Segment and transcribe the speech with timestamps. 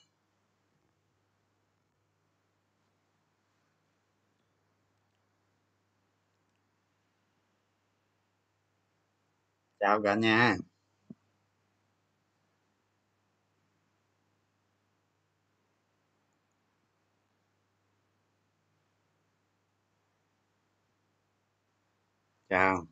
[9.79, 10.57] chào cả nhà.
[22.49, 22.87] Chào.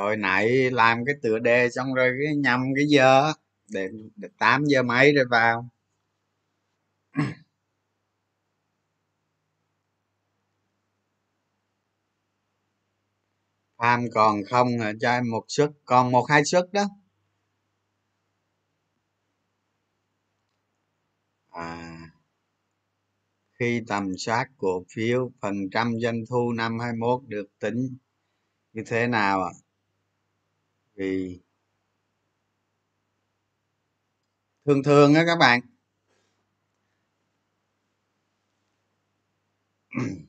[0.00, 3.32] Hồi nãy làm cái tựa đề xong rồi cái nhầm cái giờ
[3.72, 5.68] để, để 8 giờ mấy rồi vào.
[13.78, 14.92] Tham còn không hả?
[15.00, 16.84] Cho em một suất còn một hai suất đó.
[21.52, 22.10] À
[23.58, 27.96] khi tầm soát cổ phiếu phần trăm doanh thu năm 21 được tính
[28.72, 29.50] như thế nào ạ?
[29.54, 29.69] à?
[31.00, 31.40] Thì
[34.66, 35.60] thường thường á các bạn.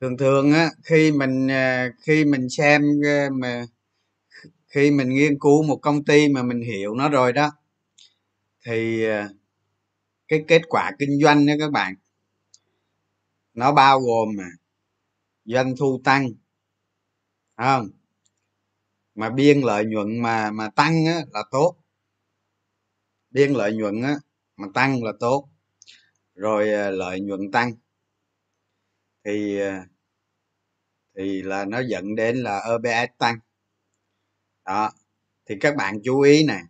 [0.00, 3.66] Thường thường á, khi mình à, khi mình xem à, mà
[4.68, 7.50] khi mình nghiên cứu một công ty mà mình hiểu nó rồi đó,
[8.66, 9.28] thì à,
[10.28, 11.94] cái kết quả kinh doanh đó các bạn,
[13.54, 14.48] nó bao gồm mà
[15.44, 16.28] doanh thu tăng
[17.56, 17.90] không.
[19.14, 21.76] Mà biên lợi nhuận mà mà tăng á, là tốt.
[23.30, 24.16] Biên lợi nhuận á,
[24.56, 25.48] mà tăng là tốt.
[26.34, 27.72] Rồi à, lợi nhuận tăng.
[29.24, 29.86] Thì à,
[31.16, 33.38] thì là nó dẫn đến là EPS tăng.
[34.64, 34.90] Đó.
[35.46, 36.60] Thì các bạn chú ý nè.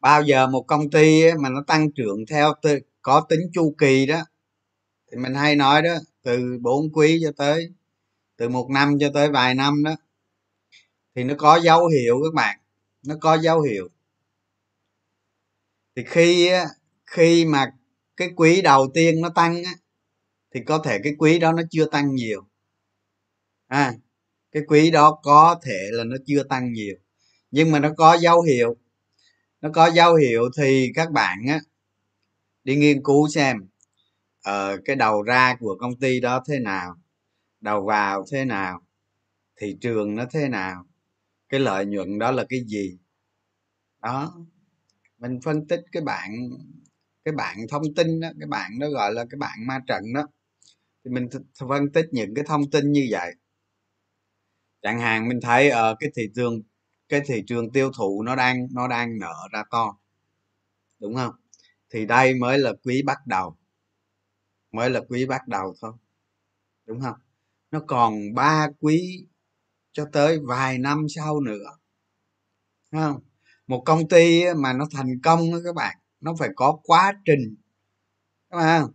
[0.00, 2.54] Bao giờ một công ty mà nó tăng trưởng theo
[3.02, 4.24] có tính chu kỳ đó
[5.10, 7.72] thì mình hay nói đó từ bốn quý cho tới
[8.36, 9.96] từ một năm cho tới vài năm đó
[11.14, 12.58] thì nó có dấu hiệu các bạn
[13.02, 13.88] nó có dấu hiệu.
[15.96, 16.50] Thì khi
[17.06, 17.66] khi mà
[18.16, 19.72] cái quý đầu tiên nó tăng á,
[20.54, 22.46] thì có thể cái quý đó nó chưa tăng nhiều.
[23.66, 23.94] À,
[24.52, 26.96] cái quý đó có thể là nó chưa tăng nhiều.
[27.50, 28.76] Nhưng mà nó có dấu hiệu
[29.60, 31.60] nó có dấu hiệu thì các bạn á
[32.64, 33.56] đi nghiên cứu xem
[34.48, 37.01] uh, cái đầu ra của công ty đó thế nào
[37.62, 38.82] đầu vào thế nào?
[39.56, 40.86] Thị trường nó thế nào?
[41.48, 42.98] Cái lợi nhuận đó là cái gì?
[44.02, 44.34] Đó.
[45.18, 46.30] Mình phân tích cái bạn
[47.24, 50.28] cái bạn thông tin đó, cái bạn đó gọi là cái bạn ma trận đó.
[51.04, 51.28] Thì mình
[51.58, 53.34] phân tích những cái thông tin như vậy.
[54.82, 56.62] Chẳng hạn mình thấy ở cái thị trường,
[57.08, 59.98] cái thị trường tiêu thụ nó đang nó đang nở ra to.
[61.00, 61.34] Đúng không?
[61.90, 63.56] Thì đây mới là quý bắt đầu.
[64.72, 65.92] Mới là quý bắt đầu thôi.
[66.86, 67.16] Đúng không?
[67.72, 69.26] Nó còn ba quý
[69.92, 71.78] cho tới vài năm sau nữa.
[72.92, 73.20] Đúng không?
[73.66, 77.56] Một công ty mà nó thành công đó các bạn, nó phải có quá trình.
[78.50, 78.86] Các bạn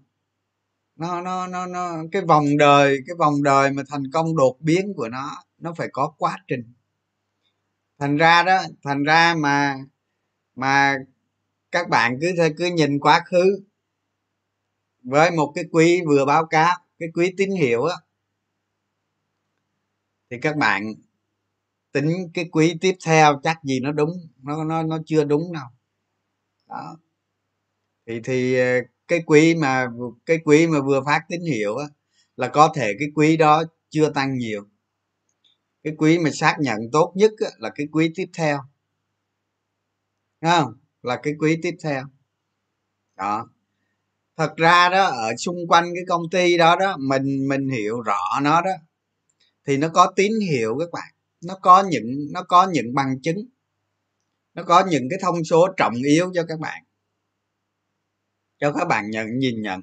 [0.96, 4.94] nó nó nó nó, cái vòng đời, cái vòng đời mà thành công đột biến
[4.96, 6.74] của nó nó phải có quá trình.
[8.00, 9.76] Thành ra đó, thành ra mà
[10.56, 10.98] mà
[11.72, 12.28] các bạn cứ
[12.58, 13.66] cứ nhìn quá khứ.
[15.04, 17.96] Với một cái quý vừa báo cáo, cái quý tín hiệu á
[20.30, 20.94] thì các bạn
[21.92, 24.10] tính cái quý tiếp theo chắc gì nó đúng
[24.44, 25.66] nó nó nó chưa đúng đâu.
[26.68, 26.98] Đó.
[28.08, 29.88] Thì thì ờ, cái quý mà
[30.26, 31.86] cái quý mà vừa phát tín hiệu á
[32.38, 34.68] là có thể cái quý đó chưa tăng nhiều.
[35.84, 38.60] Cái quý mà xác nhận tốt nhất á, là cái quý tiếp theo.
[40.42, 40.74] Đúng không?
[41.02, 42.04] Là cái quý tiếp theo.
[43.18, 43.48] Đó.
[44.38, 48.40] Thật ra đó ở xung quanh cái công ty đó đó mình mình hiểu rõ
[48.42, 48.72] nó đó
[49.68, 51.14] thì nó có tín hiệu các bạn.
[51.42, 53.38] Nó có những nó có những bằng chứng.
[54.54, 56.84] Nó có những cái thông số trọng yếu cho các bạn.
[58.60, 59.82] Cho các bạn nhận nhìn nhận.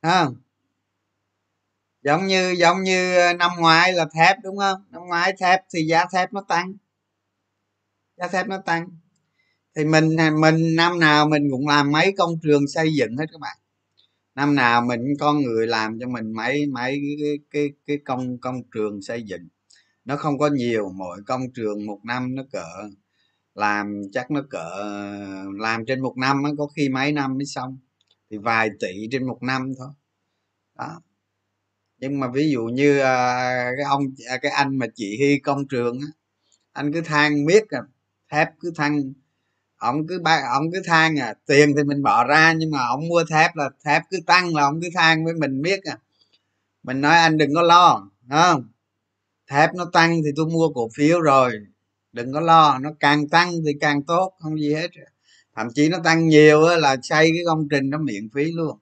[0.00, 0.26] À,
[2.02, 4.84] giống như giống như ờ, năm ngoái là thép đúng không?
[4.90, 6.74] Năm ngoái thép thì giá thép nó tăng.
[8.16, 8.88] Giá thép nó tăng.
[9.76, 13.40] Thì mình mình năm nào mình cũng làm mấy công trường xây dựng hết các
[13.40, 13.56] bạn
[14.36, 18.62] năm nào mình con người làm cho mình mấy mấy cái cái cái công công
[18.74, 19.48] trường xây dựng.
[20.04, 22.66] Nó không có nhiều mỗi công trường một năm nó cỡ
[23.54, 24.70] làm chắc nó cỡ
[25.58, 27.78] làm trên một năm có khi mấy năm mới xong.
[28.30, 29.88] Thì vài tỷ trên một năm thôi.
[30.78, 31.00] Đó.
[31.98, 35.68] Nhưng mà ví dụ như à, cái ông à, cái anh mà chị hy công
[35.68, 36.06] trường á
[36.72, 37.80] anh cứ than miết à
[38.32, 39.12] thép cứ than
[39.86, 43.08] ông cứ ba, ông cứ than à tiền thì mình bỏ ra, nhưng mà ông
[43.08, 45.98] mua thép là thép cứ tăng là ông cứ than với mình biết à.
[46.82, 48.68] Mình nói anh đừng có lo không?
[49.50, 51.52] Thép nó tăng thì tôi mua cổ phiếu rồi,
[52.12, 54.90] đừng có lo, nó càng tăng thì càng tốt, không gì hết.
[55.56, 58.78] Thậm chí nó tăng nhiều là xây cái công trình nó miễn phí luôn.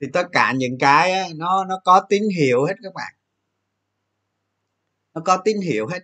[0.00, 3.12] Thì tất cả những cái nó nó có tín hiệu hết các bạn.
[5.14, 6.00] Nó có tín hiệu hết.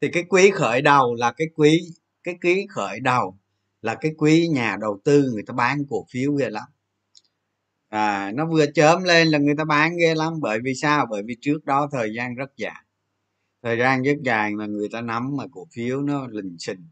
[0.00, 1.80] Thì cái quý khởi đầu là cái quý
[2.24, 3.38] cái quý khởi đầu
[3.82, 6.64] là cái quý nhà đầu tư người ta bán cổ phiếu ghê lắm.
[7.88, 11.06] À, nó vừa chớm lên là người ta bán ghê lắm bởi vì sao?
[11.10, 12.84] Bởi vì trước đó thời gian rất dài.
[13.62, 16.88] Thời gian rất dài mà người ta nắm mà cổ phiếu nó lình xình.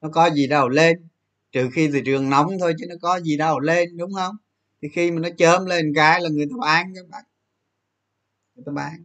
[0.00, 1.08] Nó có gì đâu lên
[1.52, 4.36] trừ khi thị trường nóng thôi chứ nó có gì đâu lên đúng không?
[4.82, 7.24] Thì khi mà nó chớm lên cái là người ta bán các bạn
[8.54, 9.04] người ta bán.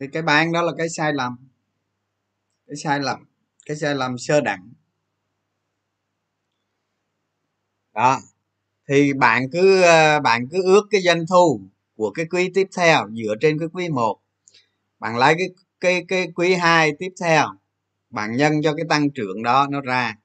[0.00, 1.36] Thì cái bán đó là cái sai lầm.
[2.66, 3.24] Cái sai lầm
[3.66, 4.71] cái sai lầm sơ đẳng.
[7.94, 8.20] Đó.
[8.88, 11.60] Thì bạn cứ ờ, bạn cứ ước cái doanh thu
[11.96, 14.18] của cái quý tiếp theo dựa trên cái quý một.
[15.00, 15.50] Bạn lấy cái
[15.80, 17.46] cái cái quý hai tiếp theo,
[18.10, 20.16] bạn nhân cho cái tăng trưởng đó nó ra.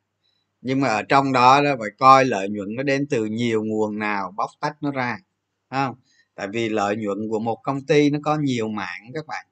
[0.62, 4.00] Nhưng mà ở trong đó đó, phải coi lợi nhuận nó đến từ nhiều nguồn
[4.00, 5.20] nào, bóc tách nó ra
[5.72, 5.96] không?
[6.36, 9.46] Tại vì lợi nhuận của một công ty nó có nhiều mạng các bạn.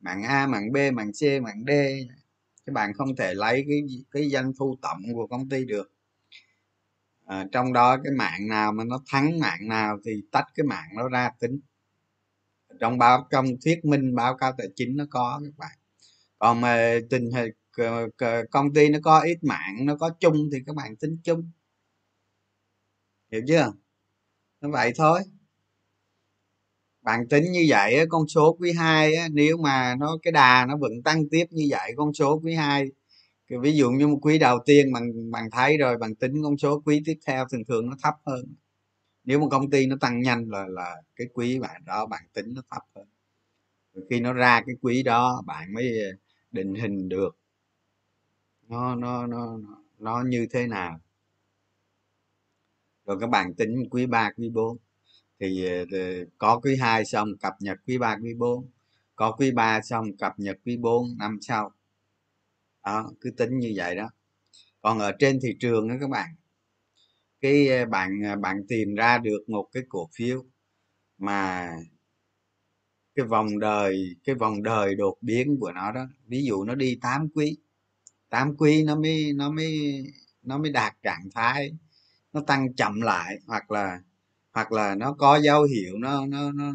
[0.00, 1.70] Mạng a mạng b mạng c mạng d.
[2.66, 3.80] Các bạn không thể lấy cái
[4.12, 5.93] cái doanh thu tổng của công ty được
[7.26, 10.88] à, trong đó cái mạng nào mà nó thắng mạng nào thì tách cái mạng
[10.96, 11.60] nó ra tính.
[12.80, 15.78] Trong báo công thuyết minh báo cáo tài chính nó có các bạn.
[16.38, 17.52] Còn mà tình hình
[18.50, 21.50] công ty nó có ít mạng nó có chung thì các bạn tính chung.
[23.32, 23.72] Hiểu chưa?
[24.60, 25.20] Nó vậy thôi.
[27.02, 30.92] Bạn tính như vậy con số quý 2 nếu mà nó cái đà nó vẫn
[31.04, 32.84] tăng tiếp như vậy con số quý 2
[33.48, 36.80] ví dụ như một quý đầu tiên bằng bằng thấy rồi bằng tính con số
[36.84, 38.54] quý tiếp theo thường thường nó thấp hơn.
[39.24, 42.54] Nếu một công ty nó tăng nhanh là là cái quý bạn đó bạn tính
[42.54, 43.06] nó thấp hơn.
[44.10, 46.16] Khi nó ra cái quý đó bạn mới ờ,
[46.52, 47.36] định hình được
[48.68, 49.58] nó nó nó
[49.98, 51.00] nó như thế nào.
[53.06, 54.76] Rồi các bạn tính quý 3 quý 4
[55.40, 58.66] thì, ờ, thì có quý 2 xong cập nhật quý 3 quý 4
[59.16, 61.72] có quý 3 xong cập nhật quý 4 năm sau
[62.84, 64.10] đó, cứ tính như vậy đó.
[64.82, 66.30] Còn ở trên thị trường đó các bạn,
[67.40, 70.44] cái ờ, bạn ờ, bạn tìm ra được một cái cổ phiếu
[71.18, 71.70] mà
[73.14, 76.98] cái vòng đời, cái vòng đời đột biến của nó đó, ví dụ nó đi
[77.02, 77.56] 8 quý
[78.30, 80.02] 8 quý nó mới nó mới
[80.42, 81.72] nó mới đạt trạng thái,
[82.32, 84.00] nó tăng chậm lại hoặc là
[84.52, 86.72] hoặc là nó có dấu hiệu nó nó nó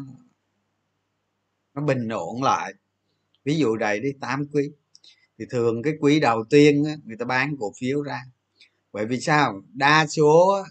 [1.74, 2.74] nó bình ổn lại.
[3.44, 4.70] Ví dụ đầy đi 8 quý
[5.40, 8.20] thì thường cái quý đầu tiên người ta bán cổ phiếu ra.
[8.92, 9.62] Bởi vì sao?
[9.72, 10.64] Đa số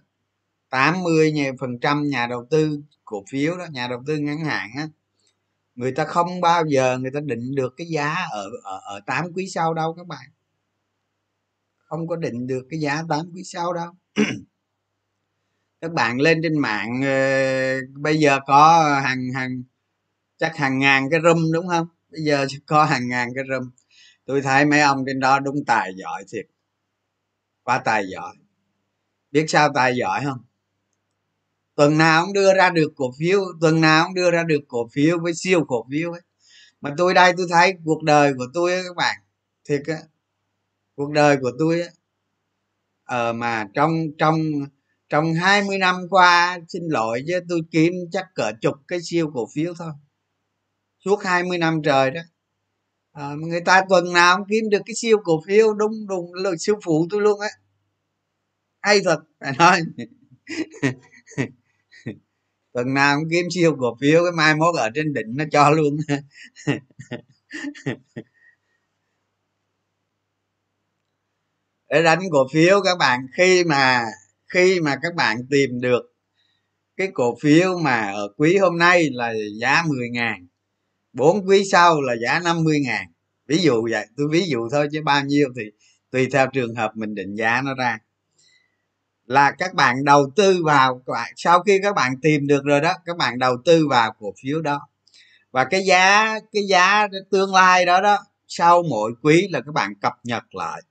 [0.70, 4.88] 80 phần trăm nhà đầu tư cổ phiếu đó nhà đầu tư ngắn hạn á
[5.80, 9.26] người ta không bao giờ người ta định được cái giá ở ở, ở 8
[9.36, 10.30] quý sau đâu các bạn.
[11.78, 13.92] Không có định được cái giá 8 quý sau đâu.
[15.82, 19.64] Các bạn lên trên mạng ờ, bây giờ có hàng hàng
[20.38, 21.88] chắc hàng ngàn cái room đúng không?
[22.12, 23.72] Bây giờ có hàng ngàn cái room
[24.30, 26.46] tôi thấy mấy ông trên đó đúng tài giỏi thiệt.
[27.64, 28.36] Quá tài giỏi.
[29.32, 30.38] Biết sao tài giỏi không?
[31.76, 34.90] Tuần nào cũng đưa ra được cổ phiếu tuần nào cũng đưa ra được cổ
[34.94, 36.22] phiếu với siêu cổ phiếu ấy.
[36.82, 39.16] Mà tôi đây tôi thấy cuộc đời của tôi ấy, các bạn
[39.66, 40.00] thiệt á.
[40.96, 41.88] Cuộc đời của tôi á
[43.04, 44.38] ờ mà trong trong
[45.10, 49.48] trong 20 năm qua xin lỗi chứ tôi kiếm chắc cỡ chục cái siêu cổ
[49.54, 49.92] phiếu thôi.
[51.06, 52.22] Suốt 20 năm trời đó
[53.20, 56.52] à, người ta tuần nào cũng kiếm được cái siêu cổ phiếu đúng đúng là
[56.60, 57.50] siêu phụ tôi luôn á.
[58.82, 59.82] Hay thật phải nói.
[62.74, 65.70] Tuần nào cũng kiếm siêu cổ phiếu cái mai mốt ở trên đỉnh nó cho
[65.70, 65.98] luôn.
[71.90, 74.06] Để đánh cổ phiếu các bạn khi mà
[74.54, 76.02] khi mà các bạn tìm được
[76.98, 80.48] cái cổ phiếu mà ở quý hôm nay là giá 10 ngàn
[81.14, 83.06] bốn quý sau là giá 50 ngàn.
[83.48, 85.64] Ví dụ vậy, tôi ví dụ thôi chứ bao nhiêu thì
[86.12, 87.98] tùy theo trường hợp mình định giá nó ra.
[89.26, 91.02] Là các bạn đầu tư vào
[91.36, 94.62] sau khi các bạn tìm được rồi đó, các bạn đầu tư vào cổ phiếu
[94.62, 94.88] đó.
[95.52, 99.94] Và cái giá cái giá tương lai đó đó, sau mỗi quý là các bạn
[100.02, 100.82] cập nhật lại.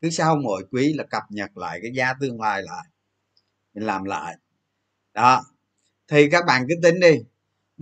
[0.00, 2.86] Cứ sau mỗi quý là cập nhật lại cái giá tương lai lại.
[3.74, 4.36] Mình làm lại.
[5.14, 5.44] Đó.
[6.08, 7.18] Thì các bạn cứ tính đi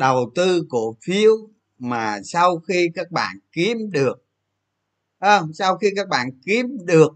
[0.01, 1.33] đầu tư cổ phiếu
[1.79, 4.25] mà sau khi các bạn kiếm được
[5.19, 7.13] à, sau khi các bạn kiếm được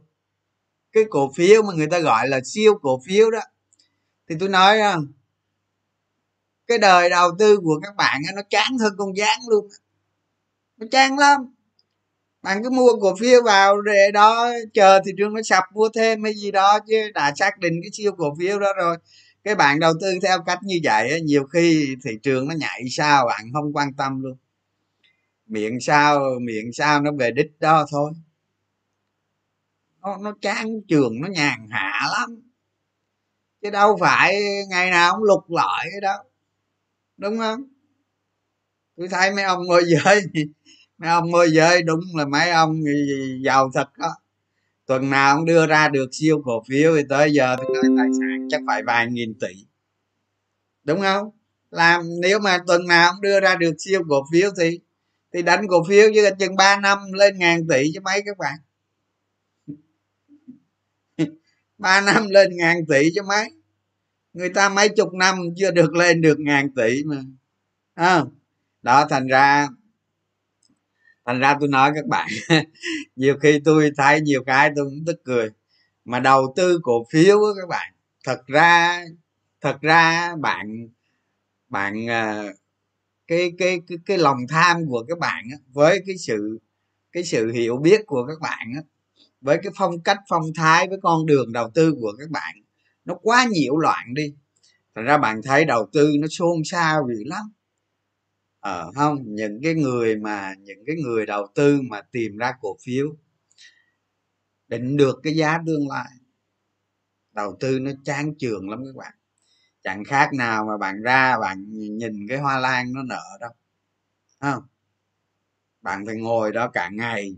[0.92, 3.40] cái cổ phiếu mà người ta gọi là siêu cổ phiếu đó
[4.28, 4.96] thì tôi nói à,
[6.66, 9.68] cái đời đầu tư của các bạn nó chán hơn con gián luôn.
[10.76, 11.54] Nó chán lắm.
[12.42, 16.24] Bạn cứ mua cổ phiếu vào để đó chờ thị trường nó sập mua thêm
[16.24, 18.96] hay gì đó chứ đã xác định cái siêu cổ phiếu đó rồi
[19.44, 23.26] cái bạn đầu tư theo cách như vậy nhiều khi thị trường nó nhảy sao
[23.26, 24.36] bạn không quan tâm luôn.
[25.46, 28.12] Miệng sao miệng sao nó về đích đó thôi.
[30.02, 32.40] Nó nó chán trường nó nhàn hạ lắm.
[33.62, 36.14] Chứ đâu phải ngày nào cũng lục lọi cái đó,
[37.16, 37.60] đúng không?
[38.96, 40.22] Tôi thấy mấy ông môi giới,
[40.98, 42.80] mấy ông môi giới đúng là mấy ông
[43.44, 44.16] giàu thật đó
[44.86, 48.08] tuần nào cũng đưa ra được siêu cổ phiếu thì tới giờ tôi nói tài
[48.20, 49.66] sản chắc phải vài nghìn tỷ.
[50.84, 51.30] Đúng không?
[51.70, 54.80] Làm nếu mà tuần nào cũng đưa ra được siêu cổ phiếu thì
[55.32, 58.58] thì đánh cổ phiếu chứ chừng 3 năm lên ngàn tỷ chứ mấy các bạn.
[61.78, 63.50] Ba năm lên ngàn tỷ chứ mấy.
[64.32, 67.22] Người ta mấy chục năm chưa được lên được ngàn tỷ mà.
[67.94, 68.24] À,
[68.82, 69.68] đó thành ra
[71.26, 72.28] thành ra tôi nói các bạn
[73.16, 75.50] nhiều khi tôi thấy nhiều cái tôi cũng tức cười.
[76.04, 77.92] Mà đầu tư cổ phiếu á các bạn
[78.24, 79.04] thật ra
[79.60, 80.88] thật ra bạn
[81.68, 82.44] bạn à,
[83.26, 86.58] cái cái cái cái lòng tham của các bạn á, với cái sự
[87.12, 88.82] cái sự hiểu biết của các bạn á,
[89.40, 92.54] với cái phong cách phong thái với con đường đầu tư của các bạn
[93.04, 94.34] nó quá nhiễu loạn đi.
[94.94, 97.52] Thành ra bạn thấy đầu tư nó xôn xao dữ lắm
[98.64, 102.76] ờ không những cái người mà những cái người đầu tư mà tìm ra cổ
[102.84, 103.16] phiếu
[104.68, 106.06] định được cái giá tương lai
[107.32, 109.14] đầu tư nó chán trường lắm các bạn.
[109.82, 111.64] Chẳng khác nào mà bạn ra bạn
[111.98, 113.50] nhìn cái hoa lan nó nở đâu
[114.40, 114.62] không?
[115.82, 117.36] Bạn phải ngồi đó cả ngày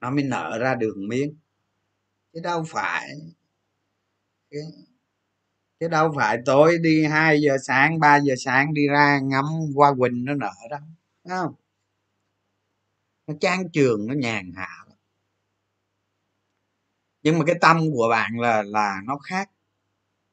[0.00, 1.36] nó mới nở ra đường miếng.
[2.32, 3.10] Chứ đâu phải
[4.50, 4.60] cái,
[5.80, 9.44] chứ đâu phải tối đi 2 giờ sáng 3 giờ sáng đi ra ngắm
[9.76, 10.80] hoa quỳnh nó nở đâu
[11.28, 11.54] không?
[13.26, 14.84] Nó chán trường, nó nhàn hạ
[17.22, 19.50] nhưng mà cái tâm của bạn là là nó khác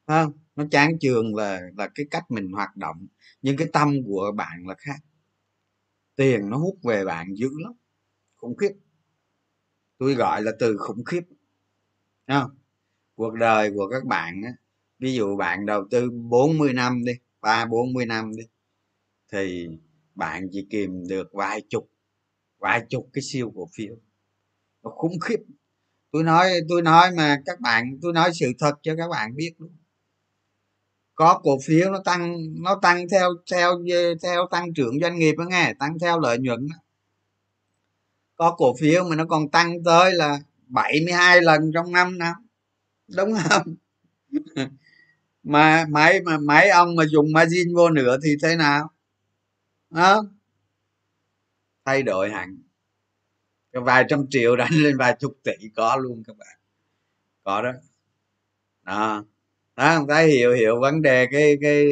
[0.07, 0.33] không?
[0.55, 3.07] Nó chán trường là là cái cách mình hoạt động,
[3.41, 4.99] nhưng cái tâm của bạn là khác.
[6.15, 7.73] Tiền nó hút về bạn dữ lắm,
[8.35, 8.73] khủng khiếp.
[9.97, 11.21] Tôi gọi là từ khủng khiếp
[12.27, 12.51] không?
[13.15, 14.51] Cuộc đời của các bạn á
[14.99, 18.43] ví dụ bạn đầu tư 40 năm đi, ba, bốn mươi năm đi,
[19.31, 19.67] thì
[20.15, 21.89] bạn chỉ kìm được vài chục
[22.59, 23.95] vài chục cái siêu cổ phiếu.
[24.83, 25.39] Nó khủng khiếp.
[26.11, 29.53] Tôi nói tôi nói mà các bạn, tôi nói sự thật cho các bạn biết
[29.57, 29.71] luôn.
[31.15, 33.71] Có cổ phiếu nó tăng nó tăng theo theo
[34.23, 36.67] theo tăng trưởng doanh nghiệp đó nghe, tăng theo lợi nhuận
[38.37, 42.35] có cổ phiếu mà nó còn tăng tới là 72 lần trong năm năm
[43.15, 43.75] đúng không?
[45.47, 48.91] mà máy mà máy ông mà dùng margin vô nữa thì thế nào?
[49.89, 50.25] Đó
[51.85, 52.57] thay đổi hẳn.
[53.71, 56.57] Vài trăm triệu đánh lên vài chục tỷ có luôn các bạn.
[57.43, 57.71] Có đó.
[58.83, 59.25] Đó.
[59.75, 61.87] Đó không thấy hiểu hiểu vấn đề cái cái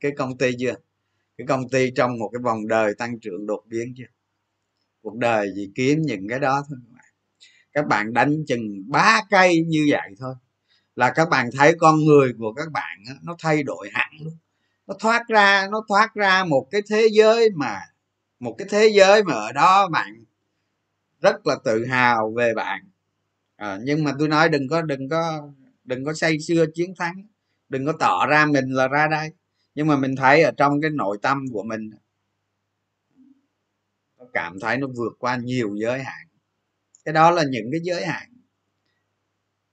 [0.00, 0.74] cái công ty chưa?
[1.38, 4.04] Cái công ty trong một cái vòng đời tăng trưởng đột biến chưa?
[5.02, 7.04] Cuộc đời chỉ kiếm những cái đó thôi các bạn.
[7.72, 10.34] Các bạn đánh chừng ba cây như vậy thôi
[10.96, 14.36] là các bạn thấy con người của các bạn nó thay đổi hẳn luôn.
[14.86, 17.80] Nó thoát ra nó thoát ra một cái thế giới mà
[18.40, 20.24] một cái thế giới mà ở đó bạn
[21.20, 22.80] rất là tự hào về bạn.
[23.56, 25.48] À, nhưng mà tôi nói đừng có đừng có
[25.84, 27.14] đừng có say xưa chiến thắng
[27.68, 29.30] đừng có tỏ ra mình là ra đây.
[29.74, 31.90] Nhưng mà mình thấy ở trong cái nội tâm của mình
[34.32, 36.26] cảm thấy nó vượt qua nhiều giới hạn.
[37.04, 38.31] Cái đó là những cái giới hạn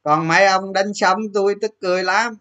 [0.09, 2.35] còn mấy ông đánh sấm tôi tức cười lắm.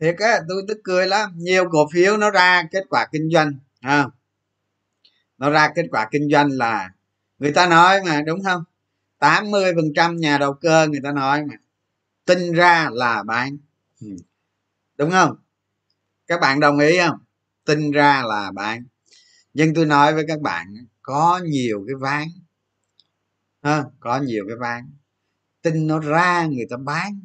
[0.00, 1.32] Thiệt á tôi tức cười lắm.
[1.36, 4.06] Nhiều cổ phiếu nó ra kết quả kinh doanh à,
[5.38, 6.90] nó ra kết quả kinh doanh là
[7.38, 8.64] người ta nói mà đúng không?
[9.18, 11.54] 80 phần trăm nhà đầu cơ người ta nói mà
[12.24, 13.56] tin ra là bán.
[14.00, 14.08] Ừ.
[14.96, 15.36] Đúng không?
[16.26, 17.18] Các bạn đồng ý không?
[17.64, 18.84] Tin ra là bán.
[19.54, 22.28] Nhưng tôi nói với các bạn có nhiều cái ván.
[23.62, 25.01] Ha, có nhiều cái ván
[25.62, 27.20] tin nó ra người ta bán.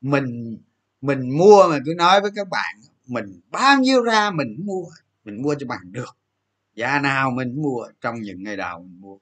[0.00, 0.58] Mình
[1.00, 2.76] mình mua mà cứ nói với các bạn
[3.06, 4.84] mình bao nhiêu ra mình mua
[5.24, 6.16] mình mua cho bằng được.
[6.74, 9.18] Giá nào mình mua trong những ngày đầu mình mua.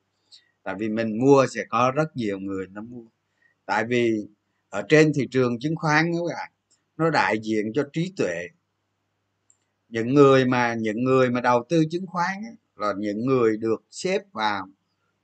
[0.63, 3.05] Tại vì mình mua sẽ có rất nhiều người nó mua.
[3.67, 4.27] Tại vì
[4.69, 6.53] ở trên thị trường chứng khoán các bạn
[6.97, 8.49] nó đại diện cho trí tuệ.
[9.89, 13.83] Những người mà những người mà đầu tư chứng khoán ấy, là những người được
[13.91, 14.69] xếp vào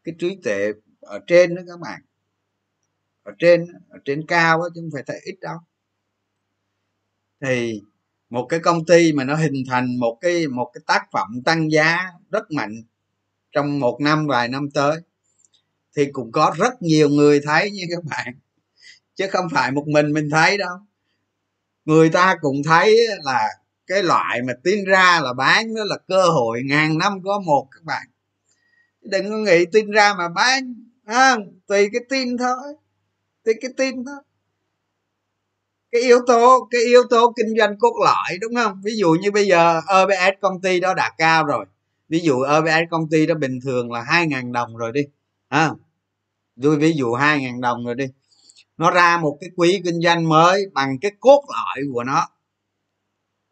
[0.04, 2.02] cái trí tuệ ở trên đó các bạn
[3.26, 5.58] ở trên ở trên cao đó, chứ không phải thấy ít đâu.
[7.44, 7.82] Thì
[8.30, 11.72] một cái công ty mà nó hình thành một cái một cái tác phẩm tăng
[11.72, 11.98] giá
[12.30, 12.82] rất mạnh
[13.52, 14.96] trong một năm vài năm tới
[15.96, 18.34] thì cũng có rất nhiều người thấy như các bạn.
[19.14, 20.76] Chứ không phải một mình mình thấy đâu.
[21.84, 23.48] Người ta cũng thấy là
[23.86, 27.68] cái loại mà tin ra là bán đó là cơ hội ngàn năm có một
[27.70, 28.06] các bạn.
[29.00, 32.74] Đừng có nghĩ tin ra mà bán à, tùy cái tin thôi
[33.46, 34.12] thì cái tin đó
[35.92, 38.80] cái yếu tố cái yếu tố kinh doanh cốt lõi đúng không?
[38.84, 41.66] Ví dụ như bây giờ OBS công ty đó đã cao rồi.
[42.08, 45.00] Ví dụ OBS công ty đó bình thường là hai ngàn đồng rồi đi
[45.48, 45.70] à,
[46.62, 48.04] tôi ví dụ hai ngàn đồng rồi đi.
[48.76, 52.28] Nó ra một cái quý kinh doanh mới bằng cái cốt lõi của nó.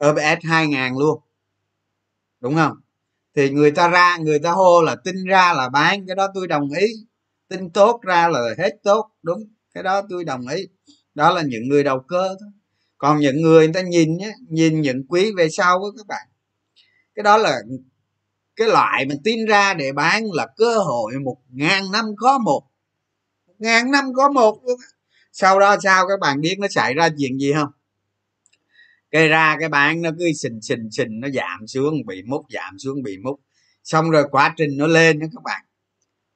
[0.08, 1.20] OBS hai ngàn luôn
[2.40, 2.76] đúng không?
[3.36, 6.48] Thì người ta ra người ta hô là tin ra là bán cái đó tôi
[6.48, 6.86] đồng ý.
[7.48, 10.66] Tin tốt ra là hết tốt đúng cái đó tôi đồng ý.
[11.14, 12.50] Đó là những người đầu cơ thôi.
[12.98, 16.28] Còn những người người ta nhìn nhé nhìn những quý về sau với các bạn.
[17.14, 17.60] Cái đó là
[18.56, 22.62] cái loại mình tin ra để bán là cơ hội một ngàn năm có một.
[23.58, 24.78] Ngàn năm có một luôn
[25.32, 27.70] sau đó sao các bạn biết nó xảy ra chuyện gì không?
[29.10, 32.78] Cây ra cái bán nó cứ xình xình xình, nó giảm xuống, bị múc, giảm
[32.78, 33.40] xuống, bị múc.
[33.84, 35.64] Xong rồi quá trình nó lên đó các bạn,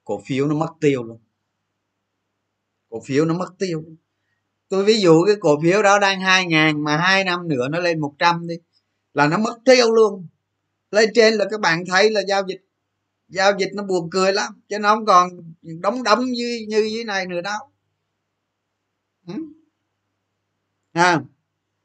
[0.03, 1.19] cổ phiếu nó mất tiêu luôn
[2.89, 3.83] cổ phiếu nó mất tiêu.
[4.69, 7.79] Tôi ví dụ cái cổ phiếu đó đang hai ngàn mà hai năm nữa nó
[7.79, 8.55] lên 100 đi
[9.13, 10.27] là nó mất tiêu luôn.
[10.91, 12.61] Lên trên là các bạn thấy là giao dịch
[13.29, 15.29] giao dịch nó buồn cười lắm chứ nó không còn
[15.61, 17.59] đóng đóng như như thế này nữa đâu.
[19.27, 19.33] Ừ.
[20.91, 21.21] à,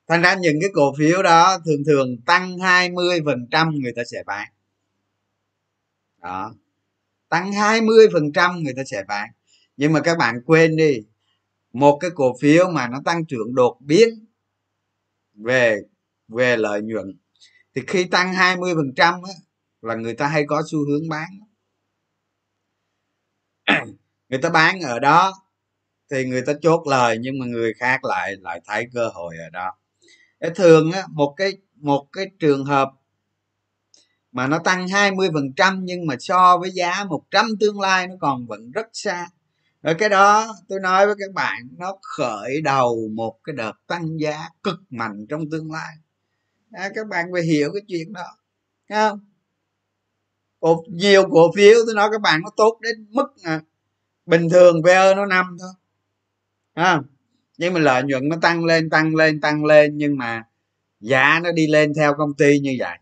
[0.08, 4.02] thành ra những cái cổ phiếu đó thường thường tăng 20 phần trăm người ta
[4.04, 4.48] sẽ bán.
[6.22, 6.54] Đó.
[7.28, 9.30] Tăng 20 phần trăm người ta sẽ bán
[9.76, 11.00] nhưng mà các bạn quên đi
[11.72, 14.26] một cái cổ phiếu mà nó tăng trưởng đột biến
[15.34, 15.80] về
[16.28, 17.18] về lợi nhuận
[17.74, 19.14] thì khi tăng 20 phần trăm
[19.82, 21.28] là người ta hay có xu hướng bán.
[24.28, 25.32] Người ta bán ở đó
[26.10, 29.50] thì người ta chốt lời nhưng mà người khác lại lại thấy cơ hội ở
[29.50, 29.72] đó.
[30.54, 32.90] Thường á, một cái một cái trường hợp
[34.32, 38.70] mà nó tăng 20% nhưng mà so với giá 100 tương lai nó còn vẫn
[38.70, 39.28] rất xa
[39.92, 44.48] cái đó tôi nói với các bạn nó khởi đầu một cái đợt tăng giá
[44.62, 45.94] cực mạnh trong tương lai.
[46.72, 48.36] À, các bạn phải hiểu cái chuyện đó
[48.88, 49.20] Thấy không?
[50.60, 53.60] Cổ, nhiều cổ phiếu tôi nói các bạn nó tốt đến mức à,
[54.26, 55.70] bình thường PE nó năm thôi
[56.74, 57.00] à,
[57.58, 60.42] nhưng mà lợi nhuận nó tăng lên tăng lên tăng lên nhưng mà
[61.00, 62.98] giá nó đi lên theo công ty như vậy.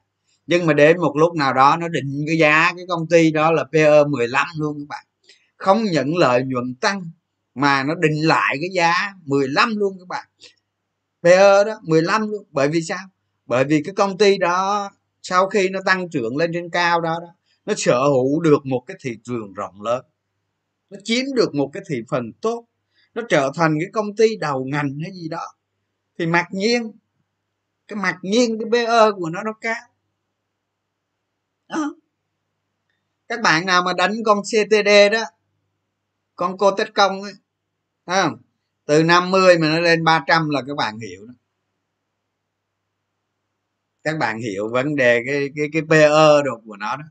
[0.46, 3.52] Nhưng mà đến một lúc nào đó nó định cái giá cái công ty đó
[3.52, 5.06] là PE 15 luôn các bạn
[5.62, 7.02] không nhận lợi nhuận tăng
[7.54, 8.92] mà nó định lại cái giá
[9.24, 10.28] 15 luôn các bạn.
[11.22, 12.44] PE đó 15 luôn.
[12.50, 13.08] Bởi vì sao?
[13.46, 14.90] Bởi vì cái công ty đó
[15.22, 17.28] sau khi nó tăng trưởng lên trên cao đó, đó
[17.66, 20.04] nó sở hữu được một cái thị trường rộng lớn.
[20.90, 22.66] Nó chiếm được một cái thị phần tốt.
[23.14, 25.46] Nó trở thành cái công ty đầu ngành hay gì đó.
[26.18, 26.92] Thì mặc nhiên
[27.88, 29.88] cái mặc nhiên cái PE của nó nó cao.
[31.68, 31.94] Đó.
[33.28, 35.22] Các bạn nào mà đánh con CTD đó
[36.36, 37.32] con cô tết công ấy
[38.06, 38.38] thấy không?
[38.86, 41.34] Từ 50 mà nó lên 300 là các bạn hiểu đó.
[44.04, 46.08] Các bạn hiểu vấn đề cái cái cái PE
[46.44, 47.04] đồ của nó đó.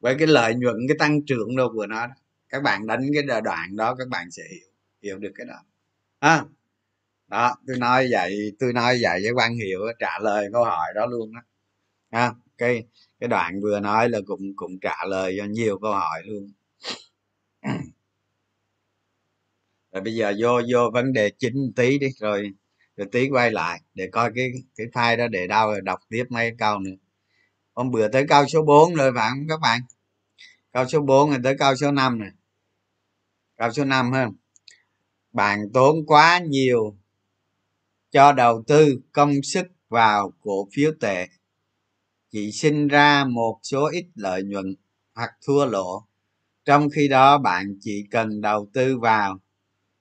[0.00, 2.14] Với cái lợi nhuận cái tăng trưởng đồ của nó đó.
[2.48, 4.68] Các bạn đánh cái đoạn đó các bạn sẽ hiểu
[5.02, 5.56] hiểu được cái đó.
[6.20, 6.44] À,
[7.28, 11.06] đó tôi nói vậy tôi nói vậy với quan hiệu trả lời câu hỏi đó
[11.06, 11.40] luôn đó.
[12.10, 12.84] À, cái
[13.20, 16.52] cái đoạn vừa nói là cũng cũng trả lời cho nhiều câu hỏi luôn.
[19.94, 22.50] Rồi bây giờ vô vô vấn đề chính tí đi, rồi
[22.96, 26.24] rồi tí quay lại để coi cái cái file đó để đâu rồi đọc tiếp
[26.28, 26.96] mấy câu nữa.
[27.74, 29.80] Hôm bữa tới câu số 4 rồi, phải không các bạn?
[30.72, 32.30] Câu số 4 rồi tới câu số 5 này
[33.56, 34.28] câu số 5 ha.
[35.32, 36.96] Bạn tốn quá nhiều
[38.10, 41.28] cho đầu tư công sức vào cổ phiếu tệ.
[42.30, 44.74] Chỉ sinh ra một số ít lợi nhuận
[45.14, 46.06] hoặc thua lỗ.
[46.64, 49.38] Trong khi đó bạn chỉ cần đầu tư vào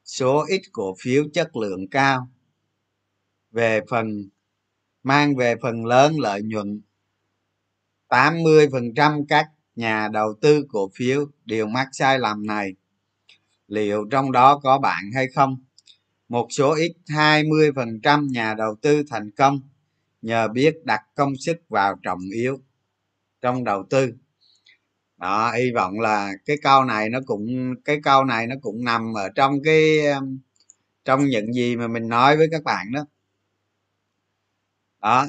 [0.05, 2.27] số ít cổ phiếu chất lượng cao.
[3.51, 4.29] Về phần,
[5.03, 6.81] mang về phần lớn lợi nhuận
[8.09, 12.75] 80% các nhà đầu tư cổ phiếu đều mắc sai lầm này.
[13.67, 15.63] Liệu trong đó có bạn hay không?
[16.29, 19.59] Một số ít 20% nhà đầu tư thành công
[20.21, 22.59] nhờ biết đặt công sức vào trọng yếu
[23.41, 24.13] trong đầu tư
[25.23, 29.13] đó, hy vọng là cái câu này nó cũng, cái câu này nó cũng nằm
[29.13, 29.99] ở trong cái
[31.05, 33.05] trong những gì mà mình nói với các bạn đó.
[35.01, 35.27] Đó,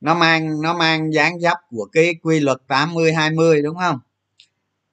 [0.00, 3.98] nó mang nó mang dáng dấp của cái quy luật 80 20 đúng không?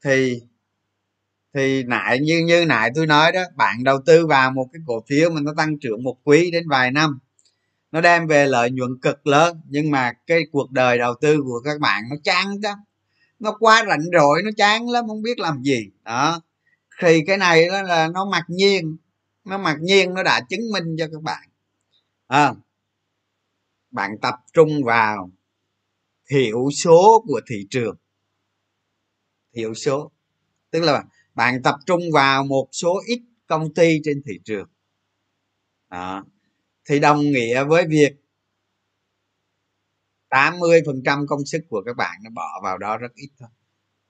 [0.06, 0.42] Thì
[1.54, 5.04] thì nãy, như như nãy tôi nói đó, bạn đầu tư vào một cái cổ
[5.10, 7.20] phiếu mà nó tăng trưởng một quý đến vài năm,
[7.92, 11.62] nó đem về lợi nhuận cực lớn, nhưng mà cái cuộc đời đầu tư của
[11.66, 12.76] các bạn nó chán đó
[13.44, 15.90] nó quá rảnh rỗi nó chán lắm không biết làm gì.
[16.04, 16.42] Đó.
[17.00, 18.98] Thì cái này đó là nó mặc nhiên
[19.46, 21.50] nó mặc nhiên nó đã chứng minh cho các bạn.
[22.28, 22.54] À,
[23.92, 25.32] bạn tập trung vào
[26.32, 27.96] hiệu số của thị trường.
[29.56, 30.12] Hiệu số.
[30.72, 31.04] Tức là
[31.34, 34.68] bạn tập trung vào một số ít công ty trên thị trường.
[35.90, 36.26] Đó.
[36.86, 38.23] thì đồng nghĩa với việc
[40.34, 43.50] 80% công sức của các bạn nó bỏ vào đó rất ít thôi.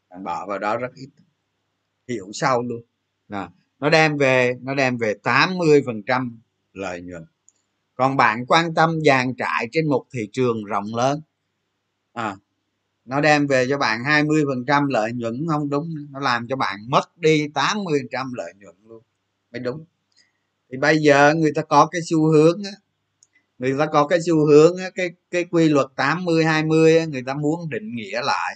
[0.09, 1.09] Bạn bỏ vào đó rất ít.
[2.07, 2.81] Hiểu sâu luôn.
[3.27, 3.49] Đó.
[3.79, 6.37] nó đem về nó đem về 80%
[6.73, 7.25] lợi nhuận.
[7.95, 11.21] Còn bạn quan tâm dàn trải trên một thị trường rộng lớn.
[12.13, 12.35] À,
[13.05, 15.89] nó đem về cho bạn 20 phần trăm lợi nhuận không đúng.
[16.11, 19.03] Nó làm cho bạn mất đi 80 trăm lợi nhuận luôn.
[19.51, 19.85] Mới đúng.
[20.71, 22.71] Thì bây giờ người ta có cái xu hướng á
[23.69, 27.69] người ta có cái xu hướng cái cái quy luật 80 20 người ta muốn
[27.69, 28.55] định nghĩa lại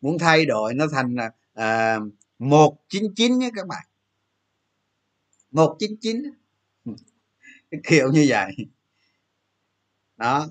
[0.00, 1.98] muốn thay đổi nó thành là à,
[2.38, 3.86] 199 nhé các bạn.
[5.50, 6.22] 199
[6.84, 8.52] chín kiểu như vậy.
[10.16, 10.48] Đó.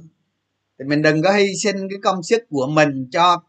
[0.80, 3.44] Thì mình đừng có hy sinh cái công sức của mình cho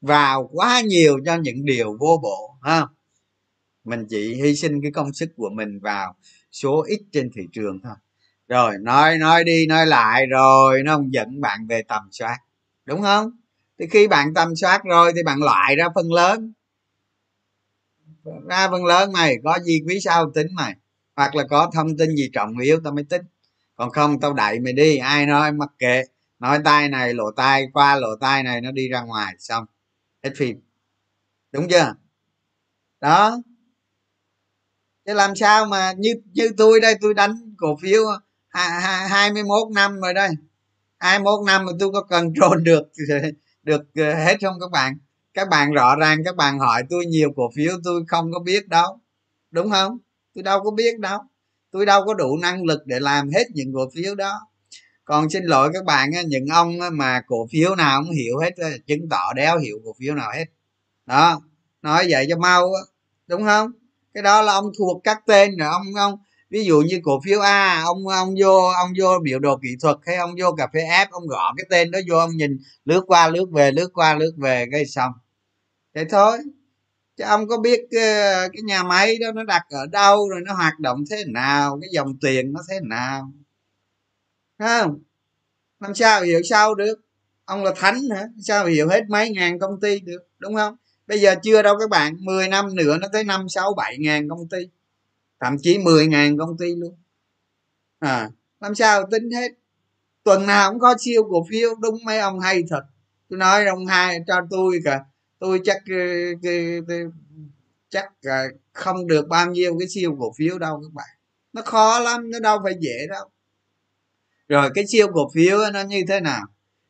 [0.00, 2.86] vào quá nhiều cho những điều vô bổ ha.
[3.84, 6.14] Mình chỉ hy sinh cái công sức của mình vào
[6.52, 7.94] số ít trên thị trường thôi
[8.50, 12.38] rồi, nói nói đi, nói lại rồi, nó không dẫn bạn về tầm soát.
[12.84, 13.30] Đúng không?
[13.78, 16.52] Thì khi bạn tầm soát rồi thì bạn loại ra phần lớn.
[18.48, 20.74] Ra phần lớn mày, có gì quý sao tính mày.
[21.16, 23.22] Hoặc là có thông tin gì trọng yếu tao mới tính.
[23.76, 24.96] Còn không, tao đẩy mày đi.
[24.96, 26.02] Ai nói, mặc kệ.
[26.38, 29.66] Nói tay này lỗ tai qua lỗ tai này, nó đi ra ngoài, xong.
[30.24, 30.60] Hết phim.
[31.52, 31.94] Đúng chưa?
[33.00, 33.42] Đó.
[35.06, 38.02] Chứ làm sao mà như như tôi đây, tôi đánh cổ phiếu
[38.50, 40.30] 21 năm rồi đây.
[40.98, 42.32] 21 năm mà tôi có cần
[42.62, 42.82] được
[43.62, 44.98] được ờ, hết không các bạn?
[45.34, 48.68] Các bạn rõ ràng, các bạn hỏi tôi nhiều cổ phiếu tôi không có biết
[48.68, 49.00] đâu.
[49.50, 49.98] Đúng không?
[50.34, 51.18] Tôi đâu có biết đâu.
[51.70, 54.40] Tôi đâu có đủ năng lực để làm hết những cổ phiếu đó.
[55.04, 58.50] Còn xin lỗi các bạn những ông mà cổ phiếu nào cũng hiểu hết
[58.86, 60.44] chứng tỏ đéo hiểu cổ phiếu nào hết.
[61.06, 61.40] Đó,
[61.82, 62.70] nói vậy cho mau
[63.26, 63.70] đúng không?
[64.14, 66.18] Cái đó là ông thuộc các tên rồi, ông ông
[66.50, 69.96] ví dụ như cổ phiếu a ông ông vô ông vô biểu đồ kỹ thuật
[70.06, 73.04] hay ông vô cà phê F ông gõ cái tên đó vô ông nhìn lướt
[73.06, 75.12] qua lướt về lướt qua lướt về cái xong.
[75.94, 76.38] Thế thôi.
[77.16, 78.02] Chứ ông có biết cái,
[78.52, 81.90] cái nhà máy đó nó đặt ở đâu rồi nó hoạt động thế nào cái
[81.92, 83.32] dòng tiền nó thế nào?
[84.58, 84.98] Không?
[85.80, 87.00] Làm sao hiểu sao được?
[87.44, 88.26] Ông là thánh hả?
[88.38, 90.76] Sao hiểu hết mấy ngàn công ty được đúng không?
[91.06, 94.28] Bây giờ chưa đâu các bạn 10 năm nữa nó tới năm sáu bảy ngàn
[94.28, 94.58] công ty
[95.40, 96.94] thậm chí 10 ngàn công ty luôn.
[97.98, 99.52] À làm sao tính hết?
[100.24, 102.82] Tuần nào cũng có siêu cổ phiếu, đúng mấy ông hay thật.
[103.28, 105.00] Tôi nói ông hai, cho tôi cả,
[105.38, 105.82] tôi chắc
[106.88, 106.94] ờ,
[107.88, 108.04] chắc
[108.72, 111.08] không được bao nhiêu cái siêu cổ phiếu đâu các bạn.
[111.52, 113.28] Nó khó lắm, nó đâu phải dễ đâu.
[114.48, 116.42] Rồi cái siêu cổ phiếu nó như thế nào?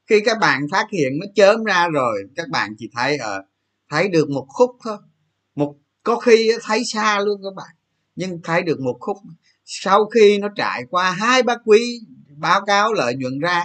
[0.07, 3.43] Khi các bạn phát hiện nó chớm ra rồi, các bạn chỉ thấy ở
[3.91, 4.97] thấy được một khúc thôi.
[5.55, 7.77] Một, có khi thấy xa luôn các bạn
[8.17, 9.17] nhưng thấy được một khúc
[9.65, 12.01] sau khi nó trải qua hai ba quý
[12.37, 13.65] báo cáo lợi nhuận ra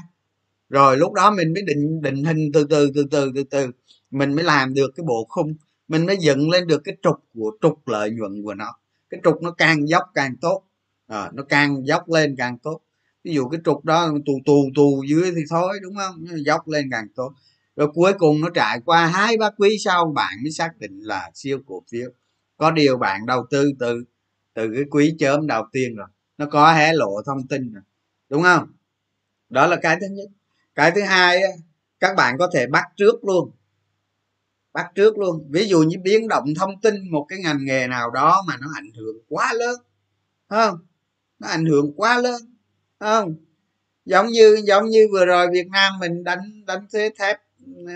[0.70, 3.72] rồi lúc đó mình mới định định hình từ từ từ từ từ từ
[4.12, 5.56] mình mới làm được cái bộ khung
[5.88, 8.74] mình mới dựng lên được cái trục của trục lợi nhuận của nó.
[9.10, 10.64] Cái trục nó càng dốc càng tốt
[11.08, 12.82] à, nó càng dốc lên càng tốt.
[13.24, 16.26] Ví dụ cái trục đó tù tù tù dưới thì thôi đúng không?
[16.46, 17.34] Dốc lên càng tốt.
[17.76, 21.32] Rồi cuối cùng nó trải qua hai ba quý sau bạn mới xác định là
[21.34, 22.10] siêu cổ phiếu.
[22.58, 24.04] Có điều bạn đầu tư từ
[24.56, 27.84] từ cái quý chớm đầu tiên rồi, nó có hé lộ thông tin rồi,
[28.30, 28.68] đúng không?
[29.50, 30.30] Đó là cái thứ nhất.
[30.76, 31.42] Cái thứ hai
[32.00, 33.52] các bạn có thể bắt trước luôn.
[34.74, 35.48] Bắt trước luôn.
[35.52, 38.68] Ví dụ như biến động thông tin một cái ngành nghề nào đó mà nó
[38.76, 39.76] ảnh hưởng quá lớn
[40.50, 40.80] không?
[41.40, 42.42] Nó ảnh hưởng quá lớn
[43.00, 43.36] không?
[44.06, 47.38] Giống như giống như vừa rồi việt nam mình đánh đánh thuế thép
[47.88, 47.94] ờ,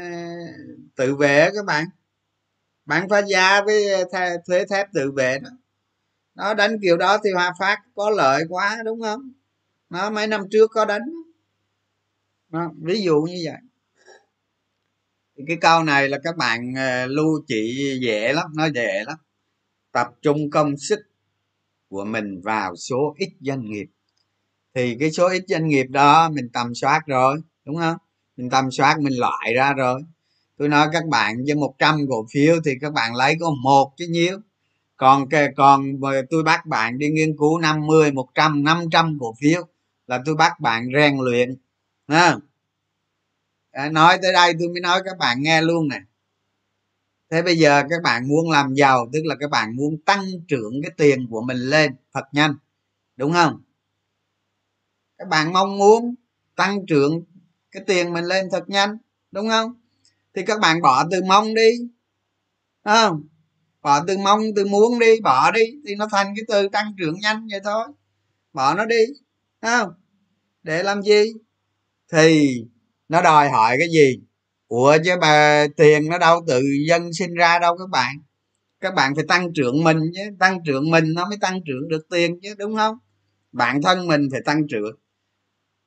[0.95, 1.85] tự vệ các bạn.
[2.85, 5.49] Bạn phá gia với ờ, thuế thép tự vệ đó
[6.39, 9.31] nó đánh kiểu đó thì hòa phát có lợi quá đúng không?
[9.89, 11.01] Nó mấy năm trước có đánh.
[12.49, 13.61] Đó, ví dụ như vậy.
[15.37, 19.17] Thì cái câu này là các bạn ờ, lưu chị dễ lắm nó dễ lắm.
[19.91, 20.99] Tập trung công sức
[21.89, 23.87] của mình vào số ít doanh nghiệp.
[24.75, 27.97] Thì cái số ít doanh nghiệp đó mình tầm soát rồi đúng không?
[28.37, 30.01] Mình tầm soát mình loại ra rồi.
[30.57, 34.07] Tôi nói các bạn với 100 cổ phiếu thì các bạn lấy có một chứ
[34.09, 34.39] nhiêu?
[34.99, 35.85] Còn cái còn
[36.29, 39.67] tôi bắt bạn đi nghiên cứu 50 100 500 cổ phiếu
[40.07, 41.55] là tôi bắt bạn rèn luyện,
[42.07, 42.37] ha.
[43.71, 45.99] À, nói tới đây tôi mới nói các bạn nghe luôn nè.
[47.31, 50.81] Thế bây giờ các bạn muốn làm giàu, tức là các bạn muốn tăng trưởng
[50.83, 52.55] cái tiền của mình lên, thật nhanh,
[53.17, 53.61] đúng không?
[55.17, 56.15] Các bạn mong muốn
[56.55, 57.23] tăng trưởng
[57.71, 58.97] cái tiền mình lên thật nhanh,
[59.31, 59.73] đúng không?
[60.33, 61.71] Thì các bạn bỏ từ mong đi
[62.83, 63.27] không?
[63.81, 67.15] Bỏ từ mong từ muốn đi, bỏ đi, thì nó thành cái từ tăng trưởng
[67.19, 67.85] nhanh vậy thôi.
[68.53, 69.05] Bỏ nó đi
[69.61, 69.89] không?
[70.63, 71.33] Để làm gì?
[72.11, 72.49] Thì
[73.09, 74.19] nó đòi hỏi cái gì?
[74.67, 78.15] Ủa chứ bà, tiền nó đâu tự dân sinh ra đâu các bạn.
[78.79, 82.09] Các bạn phải tăng trưởng mình chứ, tăng trưởng mình nó mới tăng trưởng được
[82.09, 82.97] tiền chứ, đúng không?
[83.51, 84.95] Bản thân mình phải tăng trưởng,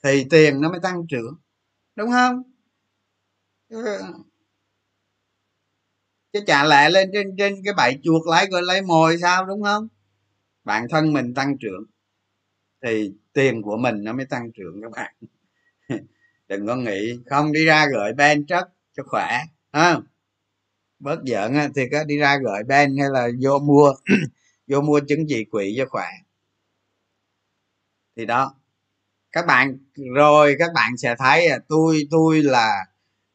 [0.05, 1.35] thì tiền nó mới tăng trưởng,
[1.97, 2.43] đúng không?
[6.33, 9.62] Chứ chả lẽ lên trên trên cái bãi chuột lấy rồi lấy mồi sao đúng
[9.62, 9.88] không?
[10.64, 11.85] Bản thân mình tăng trưởng
[12.83, 15.14] thì tiền của mình nó mới tăng trưởng các bạn.
[16.49, 19.38] Đừng có nghĩ không đi ra gửi ben chất cho khỏe
[19.73, 20.01] ha
[20.99, 23.92] bớt giận thì có đi ra gửi ben hay là vô mua
[24.66, 26.07] vô mua chứng chỉ quỹ cho khỏe.
[28.16, 28.55] Thì đó.
[29.33, 29.79] Các bạn
[30.14, 32.87] rồi các bạn sẽ thấy à, tôi tôi là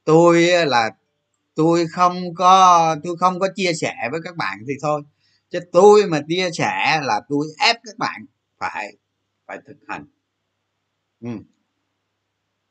[0.04, 0.92] tôi là
[1.58, 5.02] tôi không có, tôi không có chia sẻ với các bạn thì thôi.
[5.50, 8.26] Chứ tôi mà chia sẻ là tôi ép các bạn
[8.60, 8.98] phải
[9.48, 10.06] phải thực hành.
[11.22, 11.30] Ừ.